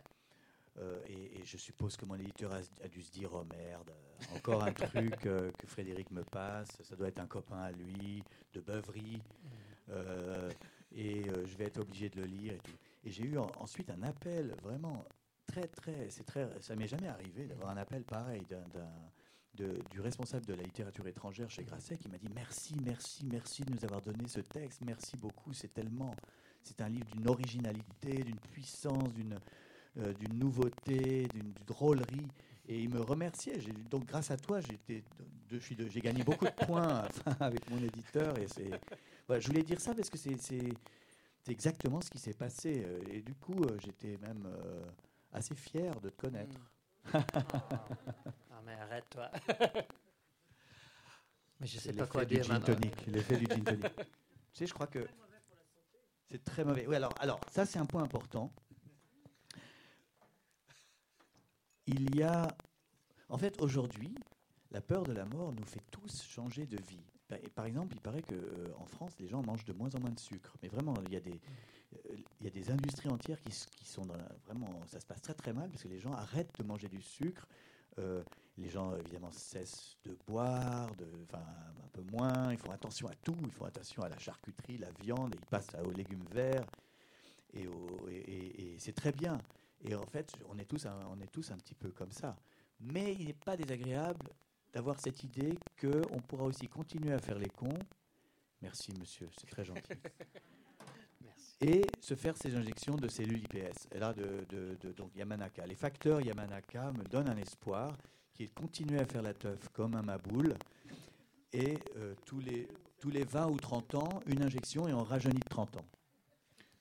[1.07, 3.91] et, je suppose que mon éditeur a, dû se dire, oh merde,
[4.35, 8.23] encore un truc que Frédéric me passe, ça doit être un copain à lui,
[8.53, 9.21] de beuverie,
[9.87, 9.91] mmh.
[10.95, 12.77] et je vais être obligé de le lire et tout.
[13.03, 15.05] Et j'ai eu ensuite un appel vraiment
[15.47, 18.63] très, très, c'est très, ça m'est jamais arrivé d'avoir un appel pareil d'un,
[19.55, 23.73] du responsable de la littérature étrangère chez Grasset qui m'a dit merci, merci, merci de
[23.73, 26.15] nous avoir donné ce texte, merci beaucoup, c'est tellement,
[26.63, 29.37] c'est un livre d'une originalité, d'une puissance, d'une,
[29.97, 32.27] euh, d'une nouveauté, d'une, drôlerie.
[32.67, 33.57] Et il me remerciait.
[33.89, 37.03] donc, grâce à toi, j'ai, gagné beaucoup de points
[37.39, 38.37] avec mon éditeur.
[38.37, 38.45] Et
[39.25, 40.37] voilà, je voulais dire ça parce que c'est,
[41.47, 42.83] exactement ce qui s'est passé.
[42.85, 44.47] Euh, et du coup, euh, j'étais même
[45.33, 46.59] assez fier de te connaître.
[47.11, 47.17] Hmm.
[47.41, 49.31] ah, mais arrête-toi.
[51.59, 52.45] mais je sais pas quoi dire
[53.07, 53.81] l'effet du gin tonic.
[53.95, 54.03] tu
[54.53, 55.07] sais, je crois que
[56.29, 56.85] c'est très mauvais.
[56.87, 58.51] Oui, alors, alors ça c'est un point important.
[61.91, 62.47] Il y a,
[63.29, 64.13] en fait, aujourd'hui,
[64.71, 67.01] la peur de la mort nous fait tous changer de vie.
[67.55, 70.11] Par exemple, il paraît qu'en euh, en France, les gens mangent de moins en moins
[70.11, 70.55] de sucre.
[70.61, 71.39] Mais vraiment, il y a des,
[72.39, 73.51] il y a des industries entières qui,
[73.85, 74.05] sont
[74.45, 77.01] vraiment, ça se passe très très mal parce que les gens arrêtent de manger du
[77.01, 77.47] sucre.
[77.97, 78.23] Euh,
[78.57, 82.51] les gens évidemment cessent de boire, de, un peu moins.
[82.51, 83.37] Ils font attention à tout.
[83.43, 85.33] Ils font attention à la charcuterie, la viande.
[85.33, 86.65] Et ils passent aux légumes verts.
[87.53, 87.67] Et,
[88.77, 89.37] c'est très bien.
[89.81, 92.35] Et en fait, on est tous, un, on est tous un petit peu comme ça.
[92.79, 94.29] Mais il n'est pas désagréable
[94.73, 97.79] d'avoir cette idée qu'on pourra aussi continuer à faire les cons.
[98.61, 99.81] Merci, monsieur, c'est très gentil.
[101.61, 105.65] et se faire ces injections de cellules IPS, et là de, donc Yamanaka.
[105.65, 107.97] Les facteurs Yamanaka me donnent un espoir
[108.33, 110.55] qui est de continuer à faire la teuf comme un maboule,
[111.51, 112.67] et euh, tous, les,
[112.99, 115.85] tous les 20 ou 30 ans, une injection et on rajeunit de 30 ans.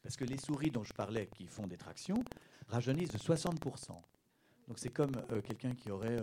[0.03, 2.23] Parce que les souris dont je parlais, qui font des tractions,
[2.69, 4.01] rajeunissent de 60%.
[4.69, 6.19] Donc c'est comme euh, quelqu'un qui aurait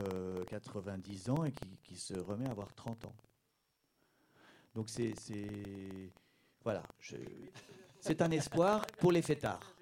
[0.47, 1.51] 90 euh, ans et
[1.83, 3.15] qui, se remet à avoir 30 ans.
[4.75, 5.13] Donc c'est...
[6.63, 6.83] Voilà.
[7.99, 9.75] C'est un espoir pour les fêtards.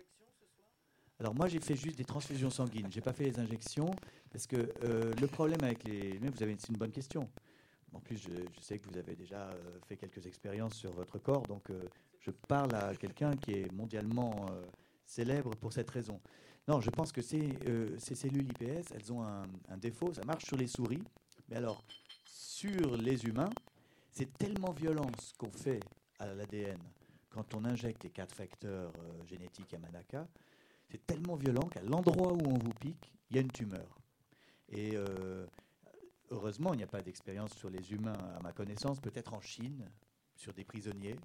[1.19, 3.91] Alors moi j'ai fait juste des transfusions sanguines, j'ai pas fait les injections
[4.31, 7.29] parce que euh, le problème avec les, mais vous avez une bonne question.
[7.93, 9.49] En plus je, sais que vous avez déjà
[9.87, 11.69] fait quelques expériences sur votre corps, donc
[12.19, 14.47] je parle à quelqu'un qui est mondialement
[15.05, 16.19] célèbre pour cette raison.
[16.67, 17.57] Non, je pense que ces,
[17.97, 21.03] ces cellules IPS, elles ont un, un défaut, ça marche sur les souris,
[21.49, 21.83] mais alors
[22.25, 23.49] sur les humains,
[24.11, 25.81] c'est tellement violent ce qu'on fait
[26.19, 26.79] à l'ADN
[27.33, 30.27] quand on injecte les quatre facteurs euh, génétiques à Manaka,
[30.89, 33.97] c'est tellement violent qu'à l'endroit où on vous pique, il y a une tumeur.
[34.69, 35.45] Et euh,
[36.29, 39.89] heureusement, il n'y a pas d'expérience sur les humains, à ma connaissance, peut-être en Chine,
[40.35, 41.15] sur des prisonniers.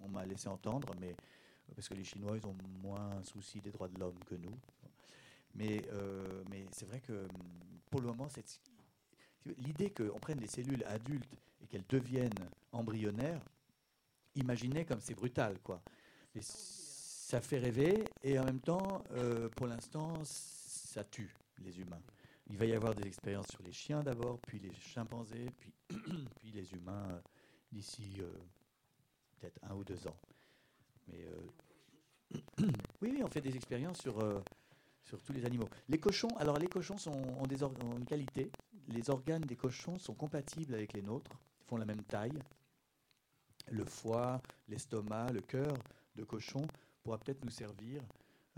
[0.00, 1.14] On m'a laissé entendre, mais
[1.74, 4.56] parce que les Chinois, ils ont moins souci des droits de l'homme que nous.
[5.54, 7.26] Mais, euh, mais c'est vrai que
[7.90, 8.28] pour le moment,
[9.58, 12.30] l'idée qu'on prenne des cellules adultes et qu'elles deviennent
[12.72, 13.42] embryonnaires,
[14.36, 15.82] imaginez comme c'est brutal, quoi.
[16.40, 22.02] ça fait rêver et en même temps, euh, pour l'instant, ça tue les humains.
[22.48, 25.72] Il va y avoir des expériences sur les chiens d'abord, puis les chimpanzés, puis,
[26.36, 27.20] puis les humains euh,
[27.72, 28.20] d'ici
[29.38, 30.16] peut-être un ou deux ans.
[31.10, 32.36] Mais
[33.02, 34.18] oui, on fait des expériences sur,
[35.04, 35.68] sur tous les animaux.
[35.88, 38.50] Les cochons, alors les cochons sont, ont, des ont une qualité.
[38.88, 42.38] Les organes des cochons sont compatibles avec les nôtres, ils font la même taille
[43.70, 45.74] le foie, l'estomac, le cœur
[46.16, 46.62] de cochon
[47.02, 48.02] pourra peut-être nous servir.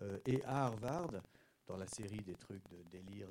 [0.00, 1.10] Euh, et à Harvard,
[1.66, 3.28] dans la série des trucs de délire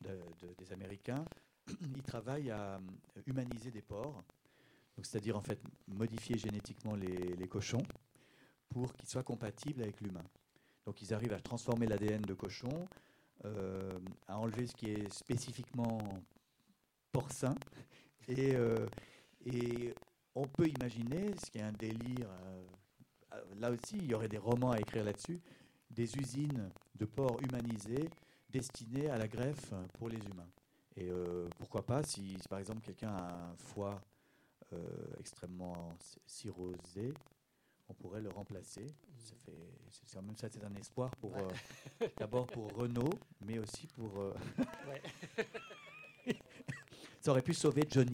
[0.00, 1.24] des Américains,
[1.94, 4.22] ils travaillent à euh, humaniser des porcs,
[5.02, 7.82] c'est-à-dire en fait modifier génétiquement les, cochons
[8.76, 10.24] pour qu'ils soient compatibles avec l'humain.
[10.84, 12.86] Donc ils arrivent à transformer l'ADN de cochon,
[13.46, 15.98] euh, à enlever ce qui est spécifiquement
[17.12, 17.54] porcin,
[18.28, 18.54] et,
[19.46, 19.94] et
[20.36, 22.62] on peut imaginer, ce qui est un délire, euh,
[23.32, 25.40] euh, là aussi, il y aurait des romans à écrire là-dessus,
[25.90, 28.10] des usines de porcs humanisés
[28.50, 30.50] destinées à la greffe pour les humains.
[30.96, 34.00] Et euh, pourquoi pas, si, par exemple quelqu'un a un foie
[35.20, 35.94] extrêmement
[36.26, 37.14] cirrhosé,
[37.88, 38.86] on pourrait le remplacer.
[39.18, 39.34] Ça
[40.04, 41.32] c'est même ça, c'est un espoir pour
[42.18, 43.10] d'abord pour Renault,
[43.44, 44.34] mais aussi pour.
[47.20, 48.10] ça aurait pu sauver Johnny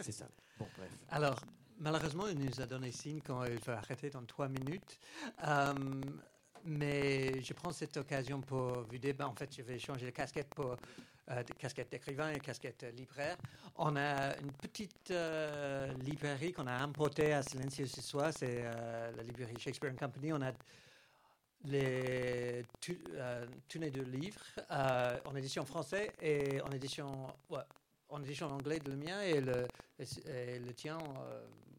[0.00, 0.26] c'est ça.
[0.58, 0.90] Bon, bref.
[1.10, 1.38] Alors,
[1.78, 4.98] malheureusement, il nous a donné signe quand il veut arrêter dans trois minutes.
[5.46, 5.74] Euh,
[6.64, 10.10] mais je prends cette occasion pour vous dire, ben, en fait, je vais changer de
[10.10, 10.76] casquette pour
[11.32, 13.36] euh, casquette d'écrivain et casquette libraire.
[13.76, 19.22] On a une petite euh, librairie qu'on a importée à Silencieux ce soir, c'est la
[19.22, 20.32] librairie Shakespeare Company.
[20.32, 20.52] On a
[21.64, 22.64] les,
[23.74, 24.42] les deux livres
[25.24, 27.28] en édition française et en édition,
[28.08, 29.66] en édition anglais de le mien et le,
[29.98, 30.98] le tien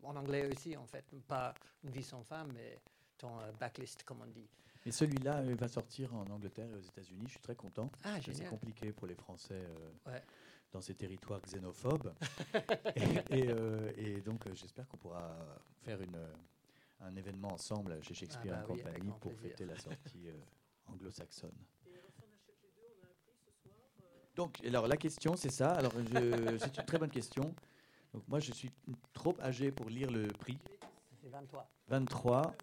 [0.03, 1.05] en anglais aussi, en fait.
[1.27, 2.79] Pas Une vie sans femme, mais
[3.17, 4.47] ton backlist, comme on dit.
[4.85, 7.23] Et celui-là va sortir en Angleterre et aux États-Unis.
[7.25, 7.89] Je suis très content.
[8.03, 9.63] Ah, c'est compliqué pour les Français
[10.71, 12.13] dans ces territoires xénophobes.
[13.29, 13.47] et,
[13.97, 15.37] et, donc, j'espère qu'on pourra
[15.83, 16.17] faire une,
[17.03, 21.55] un événement ensemble chez Shakespeare ah bah Company pour fêter la sortie euh, anglo-saxonne.
[24.35, 25.71] Donc, alors la question, c'est ça.
[25.73, 27.53] Alors, c'est une très bonne question.
[28.13, 28.71] Donc, moi, je suis
[29.13, 30.57] trop âgé pour lire le prix.
[31.21, 31.69] C'est 23.
[31.87, 32.55] 23.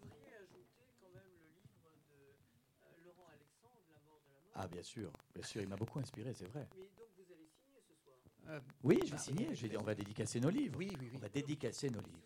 [4.53, 6.67] Ah, bien sûr, bien sûr, il m'a beaucoup inspiré, c'est vrai.
[6.77, 8.17] Mais donc vous allez signer ce soir?
[8.49, 9.77] Euh, Oui, je vais bah, signer.
[9.77, 10.77] on va dédicacer nos livres.
[10.77, 11.11] Oui, oui, oui.
[11.15, 12.19] On va dédicacer nos livres.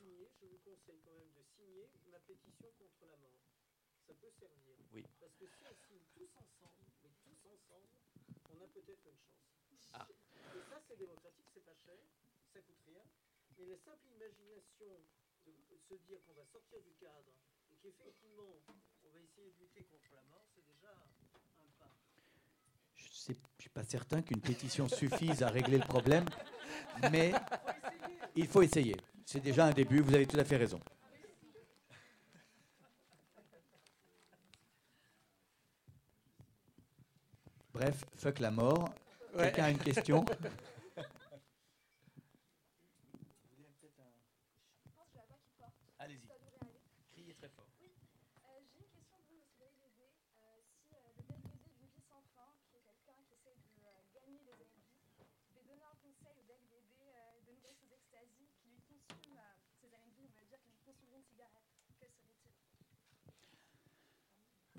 [13.58, 14.92] Mais la simple imagination
[15.46, 17.32] de, se dire qu'on va sortir du cadre
[17.72, 18.60] et qu'effectivement
[19.04, 21.08] on va essayer de lutter contre la mort, c'est déjà pas.
[23.12, 26.26] Je ne suis pas certain qu'une pétition suffise à régler le problème,
[27.12, 27.34] mais
[28.36, 28.96] il faut essayer.
[29.26, 30.80] C'est déjà un début, vous avez tout à fait raison.
[37.74, 38.90] Bref, fuck la mort.
[39.38, 40.24] Quelqu'un a une question?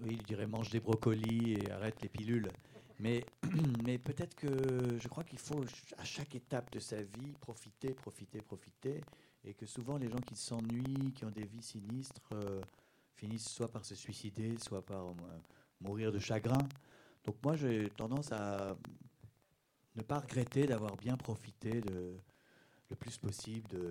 [0.07, 2.49] Oui, il dirait mange des brocolis et arrête les pilules.
[3.01, 3.25] Mais,
[3.85, 4.47] mais peut-être que
[5.01, 5.65] je crois qu'il faut
[5.99, 9.01] à chaque étape de sa vie profiter, profiter, profiter.
[9.45, 12.61] Et que souvent les gens qui s'ennuient, qui ont des vies sinistres, euh,
[13.17, 15.13] finissent soit par se suicider, soit par euh,
[15.81, 16.69] mourir de chagrin.
[17.25, 18.77] Donc moi j'ai tendance à
[19.97, 23.91] ne pas regretter d'avoir bien profité le plus possible de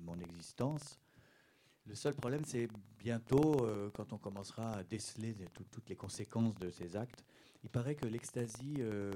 [0.00, 0.98] mon existence.
[1.86, 2.68] Le seul problème, c'est
[2.98, 5.34] bientôt, euh, quand on commencera à déceler
[5.70, 7.24] toutes les conséquences de ces actes,
[7.64, 9.12] il paraît que l'ecstasy euh,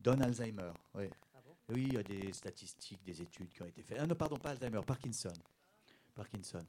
[0.00, 0.72] donne Alzheimer.
[0.94, 1.04] Oui.
[1.34, 1.40] Ah
[1.70, 3.98] oui, il y a des statistiques, des études qui ont été faites.
[3.98, 5.32] Ah non, pardon, pas Alzheimer, Parkinson.
[6.14, 6.64] Parkinson.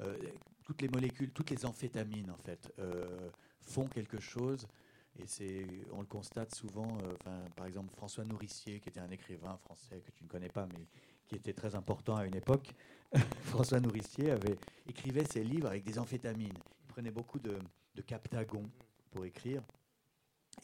[0.00, 0.16] Euh,
[0.62, 2.72] toutes les molécules, toutes les amphétamines, en fait,
[3.60, 4.66] font quelque chose.
[5.18, 6.96] Et c'est, on le constate souvent,
[7.56, 10.86] par exemple, François Nourricier, qui était un écrivain français que tu ne connais pas, mais
[11.30, 12.74] qui était très important à une époque,
[13.44, 14.58] François Nourricier avait,
[14.88, 16.58] écrivait ses livres avec des amphétamines.
[16.82, 17.56] Il prenait beaucoup de,
[17.94, 18.64] de captagon
[19.12, 19.62] pour écrire.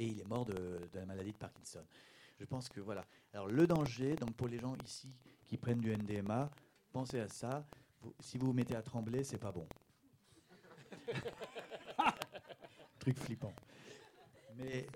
[0.01, 1.85] Et il est mort de, la maladie de Parkinson.
[2.41, 3.05] Je pense que voilà.
[3.33, 5.15] Alors le danger, donc pour les gens ici
[5.45, 6.51] qui prennent du NDMA,
[6.93, 7.65] pensez à ça.
[8.19, 9.69] si vous vous mettez à trembler, c'est pas bon.
[12.99, 13.55] Truc flippant.
[14.57, 14.89] Mais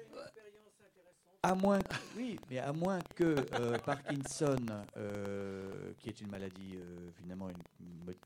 [1.43, 1.78] à moins,
[2.16, 4.57] oui, mais à moins que euh, Parkinson,
[4.97, 7.49] euh, qui est une maladie euh, finalement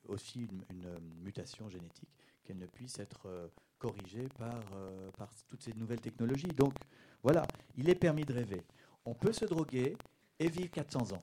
[0.08, 0.84] aussi une,
[1.22, 2.08] mutation génétique,
[2.44, 4.60] qu'elle ne puisse être corrigée par,
[5.16, 6.48] par toutes ces nouvelles technologies.
[6.48, 6.74] Donc
[7.22, 7.46] voilà,
[7.76, 8.62] il est permis de rêver.
[9.06, 9.96] On peut se droguer
[10.38, 11.22] et vivre 400 ans.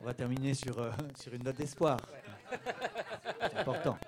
[0.00, 0.76] On va terminer sur,
[1.20, 1.98] sur une note d'espoir.
[3.40, 3.98] C'est important.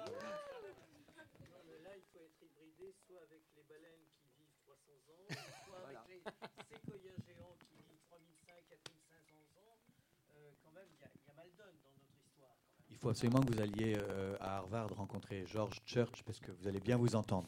[13.07, 16.81] Faut absolument que vous alliez euh, à Harvard rencontrer George Church parce que vous allez
[16.81, 17.47] bien vous entendre.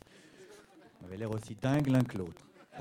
[1.01, 2.47] Vous avez l'air aussi dingue l'un que l'autre.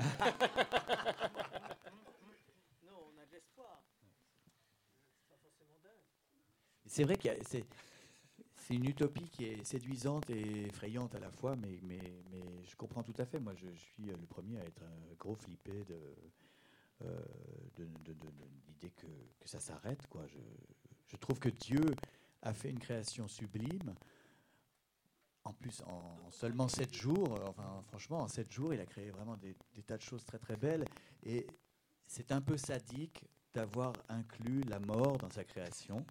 [2.86, 3.82] non, on a de l'espoir.
[5.10, 6.04] C'est pas forcément dingue.
[6.86, 7.64] C'est vrai que c'est,
[8.54, 11.98] c'est une utopie qui est séduisante et effrayante à la fois, mais, mais,
[12.30, 13.40] mais je comprends tout à fait.
[13.40, 15.98] Moi, je, suis le premier à être un gros flippé de,
[17.02, 17.18] euh,
[17.76, 17.88] de,
[18.68, 19.06] l'idée que,
[19.40, 20.06] que, ça s'arrête.
[20.06, 20.24] Quoi.
[20.28, 20.38] Je,
[21.08, 21.82] je trouve que Dieu
[22.42, 23.94] a fait une création sublime.
[25.44, 29.36] En plus, en, seulement sept jours, enfin, franchement, en sept jours, il a créé vraiment
[29.36, 29.54] des,
[29.86, 30.84] tas de choses très très belles.
[31.24, 31.46] Et
[32.06, 33.24] c'est un peu sadique
[33.54, 36.04] d'avoir inclus la mort dans sa création.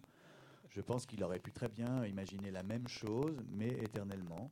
[0.70, 4.50] Je pense qu'il aurait pu très bien imaginer la même chose, mais éternellement.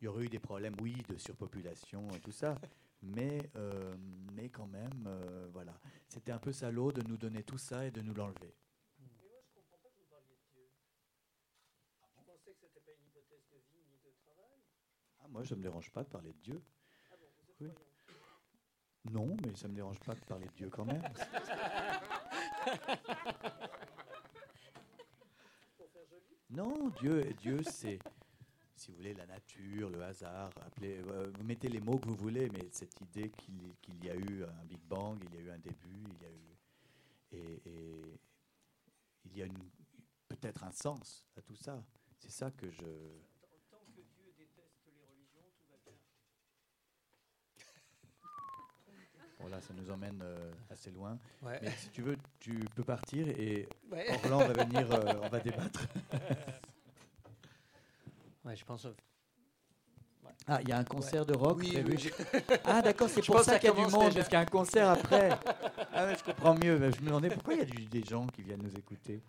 [0.00, 2.56] Il y aurait eu des problèmes, oui, de surpopulation et tout ça,
[3.02, 3.94] mais, euh,
[4.34, 5.72] mais quand même, euh, voilà.
[6.08, 8.54] C'était un peu salaud de nous donner tout ça et de nous l'enlever.
[15.32, 16.62] Moi, ça ne me dérange pas de parler de Dieu.
[19.10, 21.02] Non, mais ça ne me dérange pas de parler de Dieu quand même.
[26.52, 27.98] Non, Dieu, Dieu c'est,
[28.76, 30.50] si vous voulez, la nature, le hasard.
[30.66, 34.14] Appelez, euh, vous mettez les mots que vous voulez, mais cette idée qu'il, y a
[34.14, 36.58] eu un Big Bang, il y a eu un début, il y a eu.
[37.32, 37.62] Et,
[39.24, 39.46] il y a
[40.28, 41.82] peut-être un sens à tout ça.
[42.18, 42.82] C'est ça que je.
[43.40, 45.96] Tant tant que Dieu déteste les religions, tout va bien.
[49.42, 51.18] Bon, là, ça nous emmène euh, assez loin.
[51.42, 51.58] Ouais.
[51.62, 54.06] Mais si tu veux, tu peux partir et Ouais.
[54.24, 55.86] Orlan va venir, euh, on va débattre.
[58.44, 58.84] Ouais, je pense.
[58.86, 58.94] au-
[60.48, 61.92] Ah, il y a un concert de rock Oui, prévu.
[61.92, 62.10] oui, je-
[62.64, 64.14] Ah, d'accord, c'est pour ça qu'il y a du monde, déjà.
[64.16, 65.30] parce qu'il y a un concert après.
[65.92, 66.76] Ah, ouais, je comprends mieux.
[66.90, 69.22] Je me demandais pourquoi il y a du- des gens qui viennent nous écouter.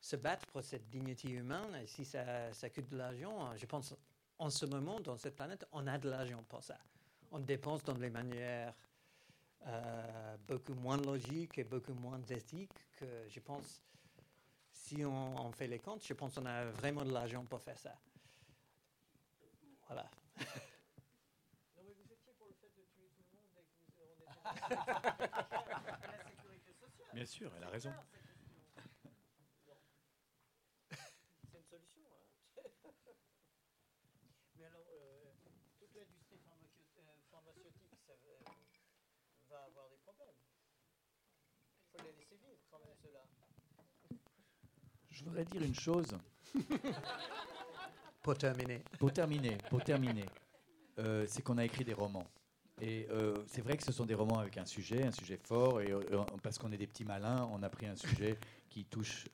[0.00, 1.74] se battre pour cette dignité humaine.
[1.82, 3.94] Et si ça, ça coûte de l'argent, je pense
[4.38, 6.78] en ce moment, dans cette planète, on a de l'argent pour ça.
[7.30, 8.74] On dépense dans les manières
[9.66, 13.82] euh, beaucoup moins logiques et beaucoup moins éthiques que je pense.
[14.88, 17.78] Si on, on fait les comptes, je pense qu'on a vraiment de l'argent pour faire
[17.78, 17.94] ça.
[19.86, 20.10] Voilà.
[21.76, 24.02] Non, mais vous étiez pour le fait de tuer tout le monde et que vous,
[24.02, 27.08] on était dans la sécurité sociale.
[27.14, 29.10] Bien sûr, elle a raison ça, cette question.
[29.66, 29.76] Bon.
[31.52, 32.02] C'est une solution.
[32.08, 33.12] hein.
[34.56, 35.32] Mais alors, euh,
[35.78, 40.34] toute l'industrie pharmaco- euh, pharmaceutique ça, va- va avoir des problèmes.
[41.84, 43.24] Il faut les laisser vivre quand même, ceux-là.
[45.18, 46.06] Je voudrais dire une chose
[48.22, 48.82] Pour terminer.
[48.98, 49.58] pour terminer.
[49.68, 50.26] Pour terminer,
[50.98, 52.26] Euh, c'est qu'on a écrit des romans.
[52.80, 55.80] Et euh, c'est vrai que ce sont des romans avec un sujet, un sujet fort,
[55.80, 56.02] et euh,
[56.42, 58.36] parce qu'on est des petits malins, on a pris un sujet
[58.68, 59.28] qui touche,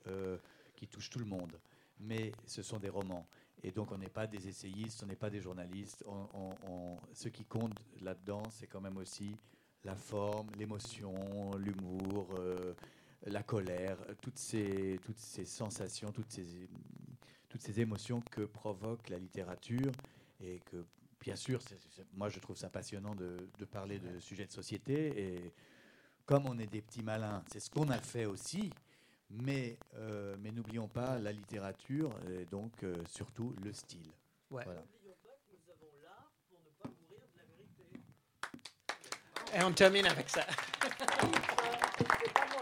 [0.75, 1.51] qui touche tout le monde.
[1.99, 3.25] Mais ce sont des romans.
[3.63, 6.03] Et donc on n'est pas des essayistes, on n'est pas des journalistes.
[6.07, 9.35] On- on- on- ce qui compte là-dedans, c'est quand même aussi
[9.83, 11.13] la forme, l'émotion,
[11.57, 12.27] l'humour,
[13.25, 16.45] la colère, toutes ces, toutes ces sensations, toutes ces,
[17.49, 19.91] toutes ces émotions que provoque la littérature
[20.41, 20.85] et que,
[21.21, 21.59] bien sûr,
[22.13, 25.53] moi je trouve ça passionnant de, de parler de sujets de société et
[26.25, 28.71] comme on est des petits malins, c'est ce qu'on a fait aussi,
[29.29, 34.11] mais, euh, mais n'oublions pas la littérature et donc euh, surtout le style.
[34.49, 34.63] Ouais.
[34.63, 34.83] Voilà.
[39.53, 40.45] Et on termine avec ça.
[41.97, 42.61] C'est pas moi.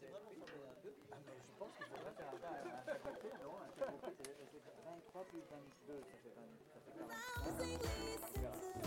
[0.00, 0.10] c'est.
[1.12, 2.36] Ah, je pense qu'il faudrait faire un,
[2.76, 6.92] un faculté, non Un faculté, c'est c'est 23 plus 22, ça fait 20, ça fait
[8.40, 8.83] 45.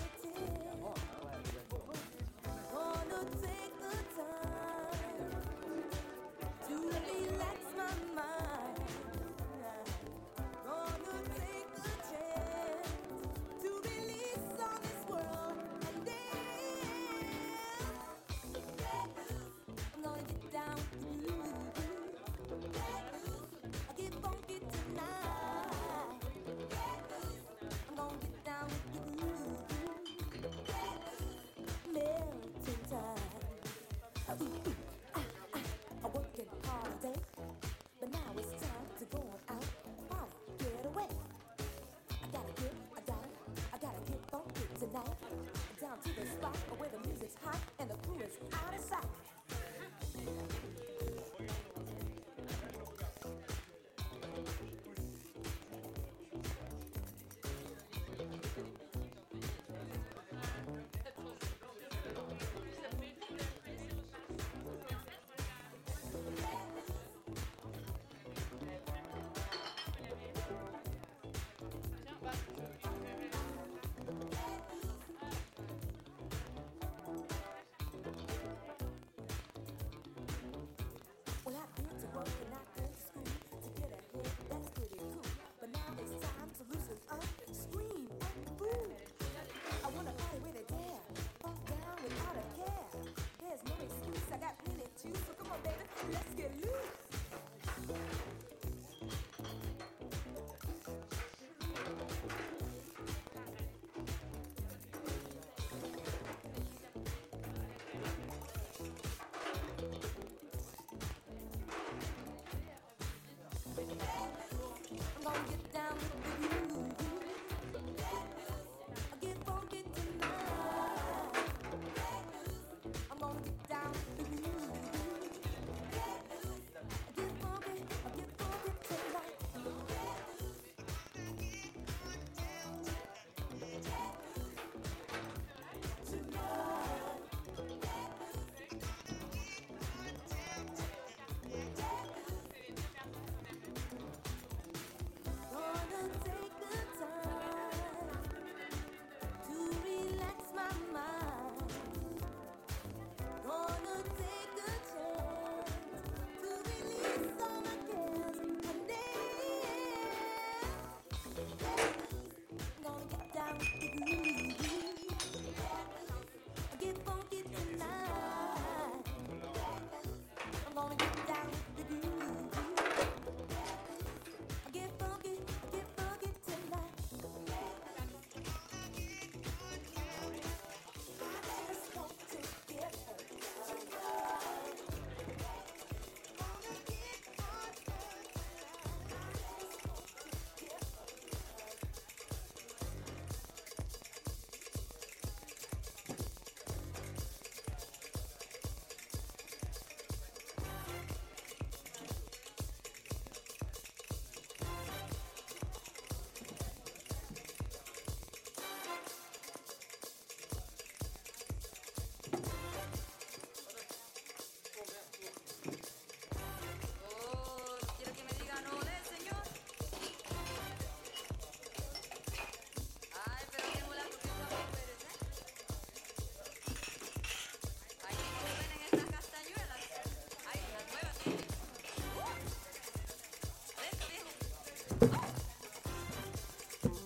[46.04, 49.27] To the spot where the music's hot and the crew is out of sight.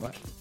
[0.01, 0.40] Bye.